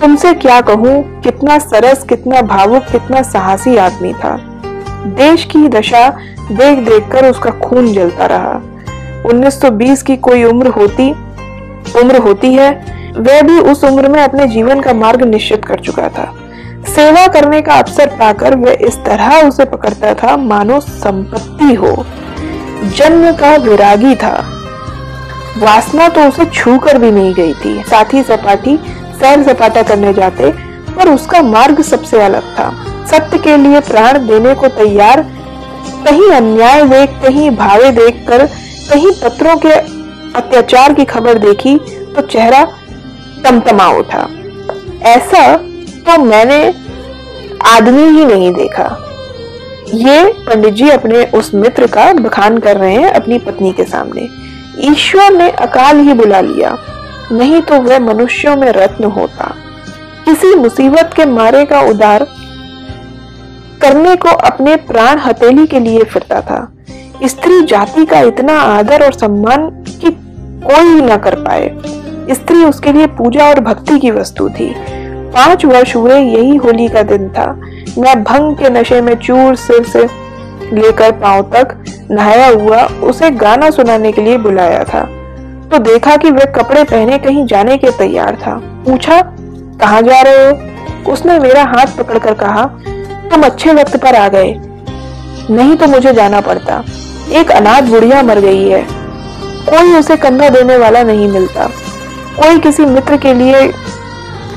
तुमसे 0.00 0.34
क्या 0.34 0.60
कहूँ, 0.60 1.20
कितना 1.20 1.58
सरस, 1.58 2.02
कितना 2.02 2.42
भावुक, 2.42 2.82
कितना 2.82 3.22
साहसी 3.22 3.76
आदमी 3.76 4.12
था। 4.14 4.36
देश 5.16 5.44
की 5.44 5.68
दशा 5.68 6.08
देख 6.52 6.78
देख 6.78 7.08
कर 7.12 7.30
उसका 7.30 7.50
खून 7.50 7.92
जलता 7.92 8.26
रहा। 8.26 8.60
1920 9.26 10.02
की 10.02 10.16
कोई 10.16 10.44
उम्र 10.44 10.68
होती 10.68 11.10
उम्र 12.00 12.16
होती 12.16 12.54
है, 12.54 12.70
वह 13.16 13.42
भी 13.42 13.58
उस 13.60 13.84
उम्र 13.84 14.08
में 14.08 14.20
अपने 14.22 14.46
जीवन 14.46 14.80
का 14.80 14.92
मार्ग 14.92 15.22
निश्चित 15.22 15.64
कर 15.64 15.80
चुका 15.80 16.08
था। 16.08 16.32
सेवा 16.94 17.26
करने 17.26 17.60
का 17.62 17.74
अवसर 17.74 18.06
पाकर 18.06 18.56
वह 18.56 18.78
इस 18.80 18.96
तरह 18.96 19.48
उसे 19.48 19.64
पकड़ता 19.64 20.14
था, 20.14 20.36
मानो 20.36 20.80
संपत्ति 20.80 21.74
हो। 21.74 22.06
जन्म 22.96 23.32
का 23.32 23.56
विरागी 23.56 24.14
था। 24.14 24.44
वासना 25.58 26.08
तो 26.08 26.20
उसे 26.20 26.44
छू 26.44 26.78
कर 26.78 26.98
भी 26.98 27.10
नहीं 27.10 27.34
गई 27.34 27.54
थी। 27.54 27.82
साथी 27.82 28.22
सपाटी 28.22 28.76
सैर 29.20 29.42
सपाटा 29.42 29.82
करने 29.82 30.12
जाते, 30.14 30.50
पर 30.96 31.08
उसका 31.08 31.42
मार्ग 31.42 31.82
सबसे 31.82 32.22
अलग 32.22 32.42
था। 32.42 32.72
सत्य 33.06 33.38
के 33.38 33.56
लिए 33.56 33.80
प्राण 33.80 34.18
देने 34.26 34.54
को 34.54 34.68
तैयार 34.68 35.24
कहीं 36.04 36.30
अन्याय 36.32 36.82
देख, 36.84 37.10
कहीं 37.22 37.50
भावे 37.52 37.90
देख 37.92 38.24
कर 38.28 38.46
कहीं 38.46 39.10
पत्रों 39.22 39.56
के 39.56 39.72
अत्याचार 40.38 40.94
की 40.94 41.04
खबर 41.04 41.38
देखी 41.38 41.76
तो 42.14 42.22
चेहरा 42.22 42.64
तमतमा 43.44 43.88
उठा। 43.90 44.28
ऐसा 45.08 45.56
तो 46.06 46.18
मैंने 46.24 46.62
आदमी 47.66 48.02
ही 48.10 48.24
नहीं 48.24 48.52
देखा। 48.54 48.84
ये 49.94 50.22
पंडित 50.46 50.74
जी 50.74 50.88
अपने 50.90 51.24
उस 51.34 51.54
मित्र 51.54 51.86
का 51.86 52.12
बखान 52.14 52.58
कर 52.58 52.76
रहे 52.76 52.94
हैं 52.94 53.12
अपनी 53.12 53.38
पत्नी 53.38 53.72
के 53.72 53.84
सामने। 53.84 54.28
ईश्वर 54.82 55.32
ने 55.32 55.50
अकाल 55.50 55.98
ही 55.98 56.12
बुला 56.12 56.40
लिया, 56.40 56.76
नहीं 57.32 57.60
तो 57.62 57.80
वह 57.80 57.98
मनुष्यों 58.00 58.56
में 58.56 58.70
रत्न 58.72 59.04
होता। 59.10 59.54
किसी 60.24 60.54
मुसीबत 60.54 61.10
के 61.16 61.24
मारे 61.26 61.64
का 61.64 61.80
उदार 61.80 62.26
करने 63.82 64.16
को 64.16 64.28
अपने 64.28 64.76
प्राण 64.76 65.18
हथेली 65.18 65.66
के 65.66 65.80
लिए 65.80 66.04
फिरता 66.04 66.40
था। 66.40 66.72
स्त्री 67.24 67.60
जाति 67.62 68.06
का 68.06 68.20
इतना 68.20 68.58
आदर 68.60 69.04
और 69.04 69.12
सम्मान 69.12 69.66
कि 70.00 70.10
कोई 70.66 71.00
न 71.00 71.16
कर 71.16 71.34
पाए। 71.34 71.70
स्त्री 72.30 72.64
उसके 72.64 72.92
लिए 72.92 73.06
पूजा 73.06 73.48
और 73.48 73.60
भक्ति 73.60 73.98
की 73.98 74.10
वस्तु 74.10 74.48
थी। 74.48 74.74
पाँच 75.34 75.64
वर्ष 75.64 75.96
हुए 75.96 76.18
यही 76.18 76.56
होली 76.56 76.88
का 76.88 77.02
दिन 77.02 77.28
था। 77.28 77.60
मैं 77.98 78.22
भंग 78.24 78.56
के 78.56 78.70
नशे 78.70 79.00
में 79.00 79.14
चूर 79.14 79.56
सिर 79.56 79.84
से 79.84 80.02
लेकर 80.72 81.12
पाँव 81.12 81.42
तक 81.42 81.84
नहाया 82.10 82.48
हुआ 82.48 82.82
उसे 83.02 83.30
गाना 83.30 83.70
सुनाने 83.70 84.12
के 84.12 84.22
लिए 84.22 84.38
बुलाया 84.38 84.84
था। 84.84 85.02
तो 85.68 85.78
देखा 85.78 86.16
कि 86.16 86.30
वह 86.30 86.44
कपड़े 86.44 86.84
पहने 86.84 87.18
कहीं 87.18 87.46
जाने 87.46 87.76
के 87.76 87.90
तैयार 87.90 88.36
था। 88.36 88.54
पूछा, 88.86 89.20
कहा 89.80 90.00
जा 90.00 90.20
रहे 90.20 90.46
हो? 90.46 91.12
उसने 91.12 91.38
मेरा 91.38 91.64
हाथ 91.64 91.96
पकड़कर 91.98 92.34
कहा 92.34 92.70
तुम 93.32 93.42
अच्छे 93.42 93.72
वक्त 93.72 93.96
पर 93.96 94.14
आ 94.14 94.26
गए। 94.28 94.52
नहीं 95.50 95.76
तो 95.76 95.86
मुझे 95.86 96.12
जाना 96.12 96.40
पड़ता। 96.40 96.82
एक 97.32 97.50
अनाथ 97.50 97.82
बुढ़िया 97.82 98.22
मर 98.22 98.40
गई 98.40 98.68
है। 98.68 98.80
कोई 99.66 99.94
उसे 99.94 100.16
कंधा 100.16 100.48
देने 100.48 100.76
वाला 100.76 101.02
नहीं 101.02 101.28
मिलता। 101.28 101.66
कोई 102.36 102.58
किसी 102.58 102.84
मित्र 102.86 103.16
के 103.16 103.32
लिए 103.34 103.62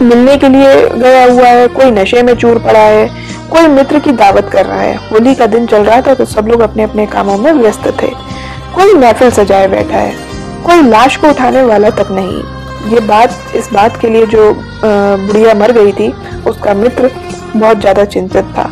मिलने 0.02 0.36
के 0.38 0.50
लिए 0.50 0.76
गया 0.90 1.24
हुआ 1.26 1.48
है, 1.48 1.68
कोई 1.68 1.92
नशे 1.92 2.24
में 2.24 2.34
चूर 2.36 2.60
पड़ा 2.60 2.80
है, 2.80 3.08
कोई 3.52 3.68
मित्र 3.68 4.00
की 4.00 4.12
दावत 4.14 4.50
कर 4.54 4.66
रहा 4.66 4.82
है। 4.82 4.96
होली 5.10 5.36
का 5.36 5.46
दिन 5.46 5.68
चल 5.68 5.84
रहा 5.84 6.02
था 6.02 6.14
तो 6.14 6.26
सब 6.26 6.48
लोग 6.48 6.62
अपने 6.62 6.84
अपने 6.84 7.06
कामों 7.06 7.38
में 7.38 7.52
व्यस्त 7.54 7.88
थे। 8.02 8.10
कोई 8.76 8.94
महफिल 8.94 9.32
सजाए 9.32 9.68
बैठा 9.68 9.98
है। 9.98 10.14
कोई 10.66 10.82
लाश 10.82 11.16
को 11.16 11.30
उठाने 11.30 11.62
वाला 11.64 11.90
तक 11.92 12.12
नहीं। 12.12 12.94
ये 12.94 13.00
बात, 13.08 13.56
इस 13.56 13.70
बात 13.74 14.00
के 14.02 14.10
लिए 14.10 14.26
जो 14.26 14.54
बुढ़िया 14.84 15.54
मर 15.54 15.72
गई 15.72 15.92
थी, 15.92 16.14
उसका 16.48 16.74
मित्र 16.74 17.12
बहुत 17.56 17.80
ज़्यादा 17.80 18.06
चिंतित 18.06 18.46
था। 18.46 18.72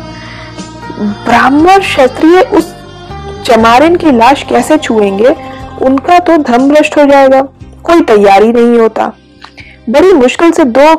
ब्राह्मण 1.00 1.78
क्षत्रिय 1.78 2.40
उस 2.40 2.74
चमारिन 3.46 3.96
की 3.96 4.12
लाश 4.12 4.42
कैसे 4.42 4.76
छुएँगे? 4.78 5.34
उनका 5.82 6.18
तो 6.18 6.36
धर्म 6.36 6.68
भ्रष्ट 6.68 6.98
हो 6.98 7.04
जाएगा। 7.04 7.40
कोई 7.84 8.00
तैयारी 8.00 8.52
नहीं 8.52 8.78
होता। 8.78 9.12
बड़ी 9.90 10.12
मुश्किल 10.12 10.50
से 10.50 10.64
दो 10.64 10.94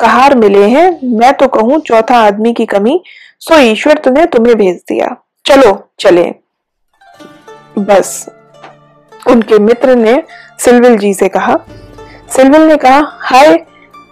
कहार 0.00 0.34
मिले 0.34 0.64
हैं। 0.64 1.18
मैं 1.18 1.32
तो 1.34 1.48
कहूँ, 1.48 1.80
चौथा 1.80 2.16
आदमी 2.16 2.52
की 2.52 2.66
कमी, 2.66 3.02
सो 3.40 3.58
ईश्वर 3.58 3.98
तुमने 3.98 4.26
तुम्हें 4.26 4.56
भेज 4.56 4.76
दिया। 4.88 5.16
चलो, 5.46 5.88
चले। 6.00 6.24
बस। 7.78 8.28
उनके 9.26 9.58
मित्र 9.58 9.94
ने 9.94 10.22
सिलविल 10.58 10.96
जी 10.98 11.14
से 11.14 11.28
कहा। 11.28 11.56
सिलविल 12.36 12.62
ने 12.62 12.76
कहा, 12.76 13.00
हाय 13.20 13.66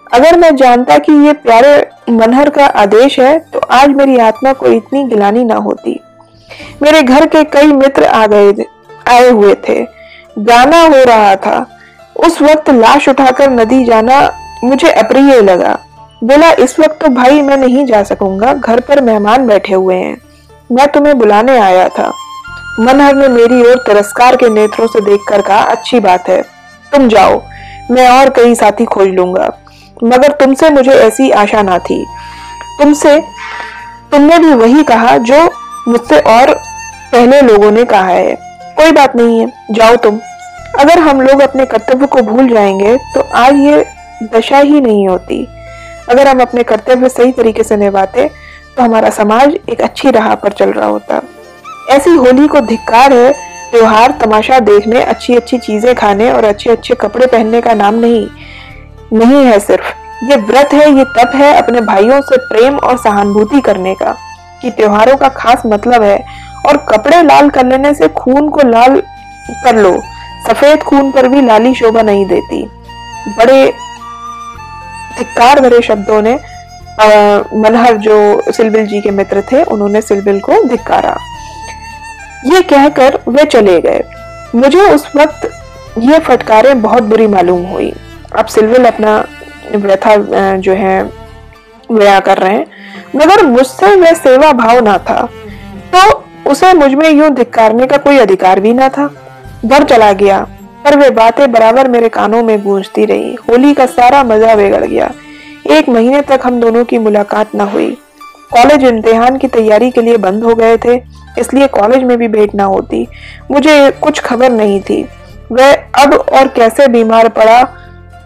अगर 0.09 0.37
मैं 0.39 0.55
जानता 0.55 0.97
कि 0.97 1.13
ये 1.25 1.33
प्यारे 1.35 2.11
मनहर 2.11 2.49
का 2.49 2.65
आदेश 2.75 3.19
है 3.19 3.37
तो 3.53 3.59
आज 3.71 3.89
मेरी 3.89 4.17
आत्मा 4.19 4.53
को 4.53 4.67
इतनी 4.67 5.03
गिलानी 5.03 5.43
ना 5.43 5.55
होती। 5.57 5.99
मेरे 6.81 7.01
घर 7.01 7.25
के 7.25 7.43
कई 7.47 7.71
मित्र 7.73 8.05
आ 8.05 8.25
गए 8.27 8.53
आए 9.07 9.29
हुए 9.29 9.53
थे। 9.67 9.81
गाना 10.39 10.81
हो 10.83 11.03
रहा 11.03 11.35
था। 11.35 11.65
उस 12.15 12.41
वक्त 12.41 12.69
लाश 12.69 13.07
उठाकर 13.09 13.49
नदी 13.51 13.83
जाना 13.85 14.19
मुझे 14.63 14.91
अप्रिय 14.93 15.39
लगा। 15.41 15.77
बोला, 16.23 16.51
इस 16.53 16.79
वक्त 16.79 16.99
तो 17.01 17.09
भाई 17.09 17.41
मैं 17.41 17.57
नहीं 17.57 17.85
जा 17.85 18.01
सकूँगा, 18.03 18.53
घर 18.53 18.79
पर 18.79 19.01
मेहमान 19.01 19.47
बैठे 19.47 19.73
हुए 19.73 19.95
हैं। 19.95 20.17
मैं 20.69 20.87
तुम्हें 20.87 21.17
बुलाने 21.17 21.57
आया 21.59 21.87
था। 21.89 22.11
मनहर 22.79 23.15
ने 23.15 23.27
मेरी 23.27 23.61
ओर 23.61 23.83
तिरस्कार 23.85 24.35
के 24.35 24.49
नेत्रों 24.49 24.87
से 24.87 25.01
देखकर 25.01 25.41
कहा, 25.41 25.59
अच्छी 25.59 25.99
बात 25.99 26.29
है, 26.29 26.41
तुम 26.91 27.07
जाओ। 27.09 27.41
मैं 27.91 28.07
और 28.09 28.29
कई 28.29 28.55
साथी 28.55 28.85
खोज 28.85 29.07
लूँगा। 29.07 29.49
मगर 29.99 30.31
तुमसे 30.31 30.69
मुझे 30.69 30.91
ऐसी 30.91 31.29
आशा 31.31 31.61
ना 31.61 31.77
थी। 31.79 32.03
तुमसे, 32.79 33.19
तुमने 34.11 34.37
भी 34.39 34.53
वही 34.53 34.83
कहा 34.83 35.17
जो 35.19 35.43
मुझसे 35.87 36.19
और 36.19 36.53
पहले 37.11 37.41
लोगों 37.41 37.71
ने 37.71 37.83
कहा 37.85 38.07
है। 38.07 38.35
कोई 38.77 38.91
बात 38.91 39.15
नहीं 39.15 39.39
है, 39.39 39.51
जाओ 39.71 39.95
तुम। 39.95 40.19
अगर 40.79 40.99
हम 40.99 41.21
लोग 41.21 41.41
अपने 41.41 41.65
कर्तव्य 41.65 42.07
को 42.07 42.21
भूल 42.21 42.49
जाएँगे 42.49 42.95
तो 43.15 43.21
आज 43.35 43.55
ये 43.55 43.85
दशा 44.33 44.57
ही 44.57 44.81
नहीं 44.81 45.07
होती। 45.07 45.45
अगर 46.09 46.27
हम 46.27 46.41
अपने 46.41 46.63
कर्तव्य 46.63 47.09
सही 47.09 47.31
तरीके 47.31 47.63
से 47.63 47.77
निभाते 47.77 48.29
तो 48.77 48.83
हमारा 48.83 49.09
समाज 49.09 49.57
एक 49.69 49.81
अच्छी 49.81 50.11
राह 50.11 50.33
पर 50.35 50.51
चल 50.51 50.69
रहा 50.69 50.87
होता। 50.87 51.21
ऐसी 51.89 52.09
होली 52.09 52.47
को 52.47 52.59
धिक्कार 52.61 53.13
है, 53.13 53.31
त्योहार 53.71 54.11
तमाशा 54.21 54.59
देखने 54.59 55.01
अच्छी 55.03 55.35
अच्छी 55.35 55.57
चीज़ें 55.57 55.93
खाने 55.95 56.31
और 56.31 56.43
अच्छे 56.43 56.69
अच्छे 56.69 56.95
कपड़े 56.95 57.25
पहनने 57.25 57.61
का 57.61 57.73
नाम 57.73 57.95
नहीं। 57.95 58.27
नहीं 59.13 59.45
है 59.45 59.59
सिर्फ़। 59.59 59.85
ये 60.25 60.35
व्रत 60.35 60.69
है, 60.73 60.91
ये 60.91 61.03
तप 61.03 61.31
है 61.35 61.53
अपने 61.53 61.81
भाइयों 61.81 62.21
से 62.21 62.37
प्रेम 62.37 62.77
और 62.77 62.97
सहानुभूति 62.97 63.61
करने 63.61 63.95
का। 63.95 64.15
कि 64.61 64.69
त्योहारों 64.69 65.17
का 65.17 65.29
खास 65.29 65.61
मतलब 65.65 66.03
है, 66.03 66.25
और 66.67 66.77
कपड़े 66.77 67.23
लाल 67.23 67.49
कर 67.49 67.65
लेने 67.65 67.93
से 67.93 68.07
खून 68.07 68.49
को 68.49 68.61
लाल 68.61 69.01
कर 69.63 69.75
लो। 69.75 70.01
सफ़ेद 70.47 70.79
खून 70.79 71.11
पर 71.11 71.27
भी 71.27 71.41
लाली 71.41 71.73
शोभा 71.75 72.01
नहीं 72.01 72.25
देती। 72.25 72.63
बड़े 73.37 73.73
धिक्कार 75.17 75.59
भरे 75.59 75.81
शब्दों 75.81 76.21
ने 76.21 76.39
मनहर 77.59 77.97
जो 77.97 78.43
सिलबिल 78.51 78.85
जी 78.87 79.01
के 79.01 79.11
मित्र 79.11 79.41
थे, 79.41 79.63
उन्होंने 79.63 80.01
सिलबिल 80.01 80.39
को 80.39 80.63
धिक्कारा। 80.63 81.17
ये 82.45 82.61
कहकर 82.61 83.19
वे 83.27 83.43
चले 83.43 83.81
गए। 83.81 84.03
मुझे 84.55 84.81
उस 84.81 85.11
वक्त 85.15 85.49
ये 85.99 86.19
फटकारें 86.19 86.81
बहुत 86.81 87.03
बुरी 87.03 87.27
मालूम 87.27 87.65
हुई। 87.65 87.93
अब 88.31 88.45
सिलविल 88.47 88.85
अपना 88.85 89.17
व्यथा 89.75 90.15
जो 90.57 90.73
है 90.75 91.03
बया 91.89 92.19
कर 92.19 92.37
रहे 92.37 92.53
हैं। 92.53 92.65
मगर 93.15 93.45
मुझसे 93.45 93.95
वह 93.95 94.13
सेवा 94.15 94.51
भाव 94.53 94.79
ना 94.79 94.97
था 94.99 95.21
तो 95.93 96.51
उसे 96.51 96.73
मुझमें 96.73 97.09
यूँ 97.09 97.29
धिक्कारने 97.31 97.87
का 97.87 97.97
कोई 97.99 98.17
अधिकार 98.17 98.59
भी 98.59 98.73
ना 98.73 98.89
था। 98.89 99.09
घर 99.65 99.83
चला 99.83 100.11
गया, 100.13 100.39
पर 100.85 100.97
वे 100.97 101.09
बातें 101.11 101.51
बराबर 101.51 101.87
मेरे 101.87 102.09
कानों 102.09 102.41
में 102.43 102.61
गूंजती 102.63 103.05
रही। 103.05 103.33
होली 103.49 103.73
का 103.73 103.85
सारा 103.87 104.23
मज़ा 104.25 104.55
बिगड़ 104.55 104.85
गया। 104.85 105.11
एक 105.69 105.89
महीने 105.89 106.21
तक 106.21 106.41
हम 106.43 106.59
दोनों 106.59 106.83
की 106.85 106.97
मुलाकात 106.99 107.55
न 107.55 107.61
हुई। 107.69 107.89
कॉलेज 108.51 108.83
इम्तिहान 108.85 109.37
की 109.37 109.47
तैयारी 109.49 109.89
के 109.91 110.01
लिए 110.01 110.17
बंद 110.19 110.43
हो 110.43 110.53
गए 110.55 110.77
थे, 110.77 110.95
इसलिए 111.39 111.67
कॉलेज 111.69 112.03
में 112.03 112.17
भी 112.17 112.27
भेंट 112.27 112.55
ना 112.55 112.63
होती। 112.65 113.07
मुझे 113.51 113.91
कुछ 114.01 114.19
खबर 114.21 114.51
नहीं 114.51 114.79
थी। 114.81 115.01
वह 115.51 115.73
अब 115.97 116.13
और 116.13 116.47
कैसे 116.49 116.87
बीमार 116.87 117.29
पड़ा 117.31 117.61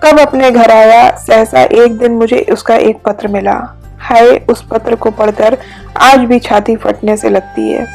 कब 0.03 0.19
अपने 0.19 0.51
घर 0.51 0.71
आया? 0.71 1.11
सहसा 1.11 1.61
एक 1.61 1.97
दिन 1.97 2.11
मुझे 2.11 2.45
उसका 2.51 2.75
एक 2.75 2.97
पत्र 3.05 3.27
मिला। 3.27 3.79
हाय, 3.99 4.45
उस 4.49 4.63
पत्र 4.63 4.95
को 4.95 5.11
पढ़कर 5.11 5.57
आज 5.97 6.19
भी 6.19 6.39
छाती 6.39 6.75
फटने 6.75 7.17
से 7.17 7.29
लगती 7.29 7.71
है। 7.71 7.87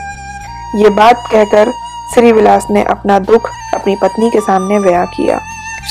ये 0.76 0.88
बात 0.88 1.22
कहकर 1.32 1.72
श्री 2.14 2.32
विलास 2.32 2.66
ने 2.70 2.82
अपना 2.82 3.18
दुख 3.18 3.50
अपनी 3.74 3.96
पत्नी 4.02 4.30
के 4.30 4.40
सामने 4.40 4.80
बयां 4.80 5.06
किया। 5.06 5.40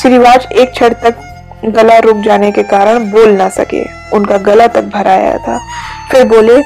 श्रीवाज 0.02 0.48
एक 0.52 0.72
क्षण 0.72 0.90
तक 0.90 1.16
गला 1.66 1.98
रुक 1.98 2.18
जाने 2.18 2.52
के 2.52 2.64
कारण 2.64 3.12
बोल 3.12 3.30
ना 3.30 3.50
सके। 3.50 3.84
उनका 4.14 4.38
गला 4.38 4.68
तक 4.68 4.82
भराया 4.82 5.38
था। 5.38 5.60
फिर 6.12 6.28
बोले, 6.28 6.62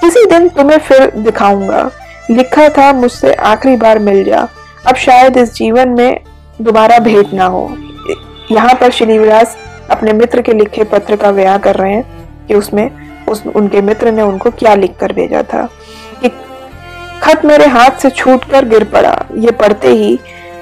किसी 0.00 0.26
दिन 0.26 0.48
तुम्हें 0.48 0.78
फिर 0.78 1.10
दिखाऊँगा। 1.10 1.90
लिखा 2.30 2.68
था, 2.68 2.92
मुझसे 2.92 3.32
आखिरी 3.32 3.76
बार 3.76 3.98
मिल 3.98 4.24
जा। 4.24 4.48
अब 4.86 4.94
शायद 4.94 5.36
इस 5.36 5.54
जीवन 5.54 5.88
में 5.88 6.20
दोबारा 6.60 6.98
भेंट 6.98 7.32
ना 7.32 7.44
हो। 7.44 7.76
यहाँ 8.52 8.74
पर 8.74 8.90
श्रीविलास 8.90 9.56
अपने 9.90 10.12
मित्र 10.12 10.42
के 10.42 10.52
लिखे 10.52 10.84
पत्र 10.84 11.16
का 11.16 11.30
व्याह 11.30 11.58
कर 11.58 11.76
रहे 11.76 11.92
हैं 11.92 12.04
कि 12.48 12.54
उसमें 12.54 12.90
उस, 13.28 13.46
उनके 13.46 13.80
मित्र 13.80 14.12
ने 14.12 14.22
उनको 14.22 14.50
क्या 14.50 14.74
लिख 14.74 14.96
कर 15.00 15.12
भेजा 15.12 15.42
था। 15.42 15.68
कि 16.22 16.28
खत 17.22 17.44
मेरे 17.44 17.66
हाथ 17.66 17.98
से 17.98 18.10
छूट 18.10 18.44
कर 18.44 18.64
गिर 18.64 18.84
पड़ा। 18.84 19.14
ये 19.36 19.50
पढ़ते 19.50 19.88
ही 19.88 20.18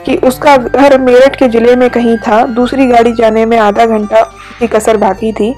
कि 0.07 0.17
उसका 0.17 0.57
घर 0.57 0.99
मेरठ 0.99 1.37
के 1.37 1.49
ज़िले 1.49 1.77
में 1.77 1.89
कहीं 1.91 2.17
था, 2.19 2.45
दूसरी 2.47 2.87
गाड़ी 2.87 3.13
जाने 3.13 3.45
में 3.47 3.59
आधा 3.59 3.87
घंटा 3.87 4.23
की 4.59 4.67
कसर 4.67 4.97
बाकी 4.97 5.33
थी। 5.33 5.55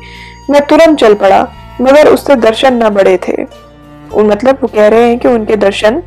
मैं 0.50 0.66
तुरंत 0.66 0.98
चल 0.98 1.14
पड़ा, 1.14 1.40
मगर 1.80 2.08
उससे 2.08 2.34
दर्शन 2.36 2.82
न 2.84 2.88
बड़े 2.88 3.16
थे। 3.28 3.42
मतलब 4.14 4.58
वो 4.62 4.68
कह 4.68 4.88
रहे 4.88 5.08
हैं 5.08 5.18
कि 5.18 5.28
उनके 5.28 5.56
दर्शन 5.56 6.02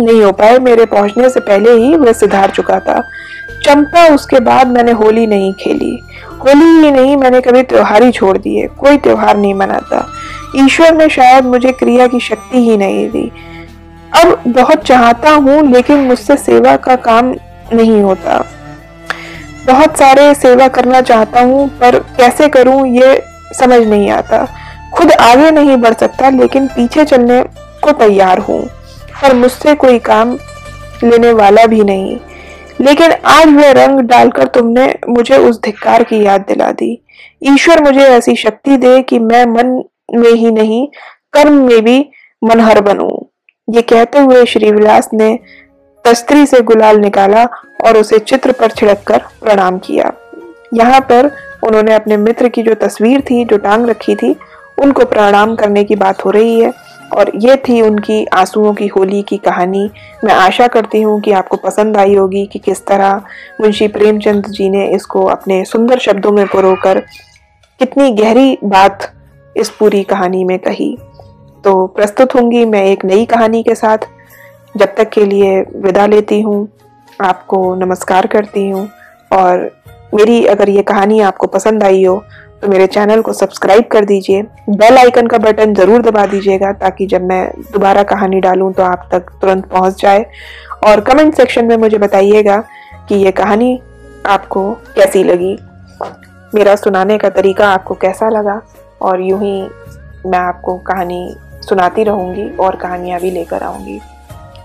नहीं 0.00 0.22
हो 0.22 0.32
पाए। 0.32 0.58
मेरे 0.58 0.84
पहुँचने 0.86 1.28
से 1.30 1.40
पहले 1.40 1.72
ही 1.72 1.96
वह 1.96 2.12
सुधार 2.12 2.50
चुका 2.50 2.78
था। 2.80 3.02
चंपा, 3.64 4.14
उसके 4.14 4.40
बाद 4.40 4.66
मैंने 4.66 4.92
होली 4.92 5.26
नहीं 5.26 5.52
खेली। 5.52 6.00
होली 6.38 6.64
ही 6.64 6.90
नहीं, 6.90 7.16
मैंने 7.16 7.40
कभी 7.40 7.62
त्योहार 7.62 8.02
ही 8.02 8.12
छोड़ 8.12 8.38
दिए। 8.38 8.66
कोई 8.66 8.96
त्योहार 8.96 9.36
नहीं 9.36 9.54
मनाता। 9.54 10.08
ईश्वर 10.56 10.94
ने 10.94 11.08
शायद 11.08 11.44
मुझे 11.44 11.72
क्रिया 11.72 12.06
की 12.06 12.20
शक्ति 12.20 12.58
ही 12.58 12.76
नहीं 12.76 13.10
दी। 13.10 13.32
अब 14.24 14.42
बहुत 14.48 14.84
चाहता 14.84 15.30
हूँ, 15.30 15.72
लेकिन 15.72 15.98
मुझसे 15.98 16.36
सेवा 16.36 16.76
का 16.76 16.96
काम 16.96 17.34
नहीं 17.72 18.02
होता। 18.02 18.46
बहुत 19.66 19.98
सारे 19.98 20.34
सेवा 20.34 20.68
करना 20.68 21.00
चाहता 21.00 21.40
हूँ, 21.40 21.68
पर 21.68 21.98
कैसे 21.98 22.48
करूँ, 22.48 22.86
ये 22.86 23.22
समझ 23.58 23.86
नहीं 23.86 24.10
आता। 24.10 24.48
खुद 24.94 25.12
आगे 25.12 25.50
नहीं 25.50 25.76
बढ़ 25.76 25.94
सकता, 25.94 26.30
लेकिन 26.30 26.66
पीछे 26.66 27.04
चलने 27.04 27.42
को 27.82 27.92
तैयार 27.92 28.38
हूँ। 28.38 28.66
पर 29.22 29.34
मुझसे 29.34 29.74
कोई 29.74 29.98
काम 29.98 30.38
लेने 31.04 31.32
वाला 31.32 31.66
भी 31.66 31.84
नहीं। 31.84 32.18
लेकिन 32.82 33.12
आज 33.12 33.48
वह 33.48 33.70
रंग 33.72 34.00
डालकर 34.00 34.46
तुमने 34.46 34.94
मुझे 35.08 35.36
उस 35.36 35.60
धिक्कार 35.62 36.02
की 36.02 36.24
याद 36.24 36.40
दिला 36.40 36.70
दी। 36.72 37.02
ईश्वर 37.42 37.82
मुझे 37.82 38.00
ऐसी 38.00 38.36
शक्ति 38.36 38.76
दे 38.76 39.02
कि 39.02 39.18
मैं 39.18 39.44
मन 39.46 39.82
में 40.14 40.32
ही 40.32 40.50
नहीं, 40.50 40.86
कर्म 41.32 41.52
में 41.52 41.84
भी 41.84 42.10
मनहर 42.44 42.80
बनूं। 42.80 43.10
ये 43.74 43.82
कहते 43.82 44.18
हुए 44.18 44.44
श्रीविलास 44.46 45.10
ने 45.14 45.38
तस्त्री 46.04 46.46
से 46.46 46.60
गुलाल 46.60 46.96
निकाला 46.96 47.44
और 47.86 47.96
उसे 47.96 48.18
चित्र 48.18 48.52
पर 48.52 48.70
छिड़क 48.70 49.04
कर 49.06 49.18
प्रणाम 49.18 49.78
किया। 49.78 50.12
यहाँ 50.74 51.00
पर 51.00 51.30
उन्होंने 51.64 51.94
अपने 51.94 52.16
मित्र 52.16 52.48
की 52.48 52.62
जो 52.62 52.74
तस्वीर 52.74 53.20
थी, 53.20 53.44
जो 53.44 53.56
टांग 53.56 53.86
रखी 53.86 54.14
थी, 54.14 54.36
उनको 54.78 55.04
प्रणाम 55.04 55.54
करने 55.56 55.84
की 55.84 55.96
बात 55.96 56.24
हो 56.24 56.30
रही 56.30 56.60
है। 56.60 56.72
और 57.12 57.32
ये 57.36 57.56
थी 57.56 57.80
उनकी 57.80 58.24
आंसुओं 58.24 58.72
की 58.74 58.86
होली 58.86 59.22
की 59.22 59.36
कहानी। 59.36 59.90
मैं 60.24 60.34
आशा 60.34 60.66
करती 60.66 61.02
हूँ 61.02 61.20
कि 61.20 61.32
आपको 61.32 61.56
पसंद 61.56 61.96
आई 61.96 62.14
होगी 62.14 62.46
कि 62.46 62.58
किस 62.58 62.86
तरह 62.86 63.22
मुंशी 63.60 63.88
प्रेमचंद 63.88 64.46
जी 64.46 64.70
ने 64.70 64.86
इसको 64.86 65.24
अपने 65.24 65.64
सुंदर 65.64 65.98
शब्दों 65.98 66.32
में 66.32 66.46
पुरोकर 66.46 67.00
कितनी 67.80 68.10
गहरी 68.10 68.58
बात 68.64 69.12
इस 69.56 69.70
पूरी 69.70 70.02
कहानी 70.02 70.44
में 70.44 70.58
कही। 70.58 70.96
तो 71.64 71.86
प्रस्तुत 71.86 72.34
होंगी 72.34 72.64
मैं 72.64 72.84
एक 72.84 73.04
नई 73.04 73.26
कहानी 73.26 73.62
के 73.62 73.74
साथ। 73.74 73.98
जब 74.76 74.94
तक 74.94 75.10
के 75.10 75.24
लिए 75.24 75.60
विदा 75.76 76.06
लेती 76.06 76.40
हूँ। 76.40 76.68
आपको 77.20 77.74
नमस्कार 77.74 78.26
करती 78.26 78.68
हूँ। 78.70 78.88
और 79.32 79.70
मेरी 80.14 80.44
अगर 80.46 80.68
ये 80.68 80.82
कहानी 80.82 81.20
आपको 81.20 81.46
पसंद 81.46 81.82
आई 81.82 82.04
हो 82.04 82.24
तो 82.62 82.68
मेरे 82.68 82.86
चैनल 82.86 83.20
को 83.22 83.32
सब्सक्राइब 83.32 83.84
कर 83.92 84.04
दीजिए। 84.04 84.42
बेल 84.70 84.98
आइकन 84.98 85.26
का 85.26 85.38
बटन 85.38 85.72
ज़रूर 85.74 86.02
दबा 86.02 86.24
दीजिएगा 86.26 86.72
ताकि 86.72 87.06
जब 87.06 87.22
मैं 87.22 87.46
दोबारा 87.72 88.02
कहानी 88.02 88.40
डालूं 88.40 88.70
तो 88.72 88.82
आप 88.82 89.08
तक 89.12 89.30
तुरंत 89.40 89.64
पहुँच 89.66 90.00
जाए। 90.02 90.24
और 90.84 91.00
कमेंट 91.00 91.34
सेक्शन 91.34 91.64
में 91.64 91.76
मुझे 91.76 91.98
बताइएगा 91.98 92.58
कि 93.08 93.14
ये 93.14 93.30
कहानी 93.32 93.80
आपको 94.26 94.70
कैसी 94.96 95.22
लगी। 95.24 95.56
मेरा 96.54 96.74
सुनाने 96.76 97.16
का 97.18 97.28
तरीका 97.30 97.68
आपको 97.68 97.94
कैसा 97.94 98.28
लगा 98.28 98.60
और 99.02 99.20
यूँ 99.20 99.40
ही 99.40 99.60
मैं 100.26 100.38
आपको 100.38 100.76
कहानी 100.86 101.34
सुनाती 101.62 102.04
रहूँगी 102.04 102.48
और 102.56 102.76
कहानियाँ 102.76 103.20
भी 103.20 103.30
लेकर 103.30 103.62
आऊँगी। 103.62 103.98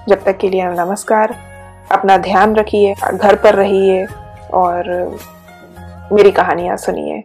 जब 0.10 0.24
तक 0.24 0.38
के 0.38 0.50
लिए 0.50 0.70
नमस्कार। 0.76 1.36
अपना 1.92 2.18
ध्यान 2.20 2.56
रखिए, 2.56 2.94
घर 3.14 3.36
पर 3.36 3.56
रहिए 3.56 4.06
और 4.54 4.90
मेरी 6.14 6.32
कहानियाँ 6.32 6.78
सुनिए। 6.78 7.24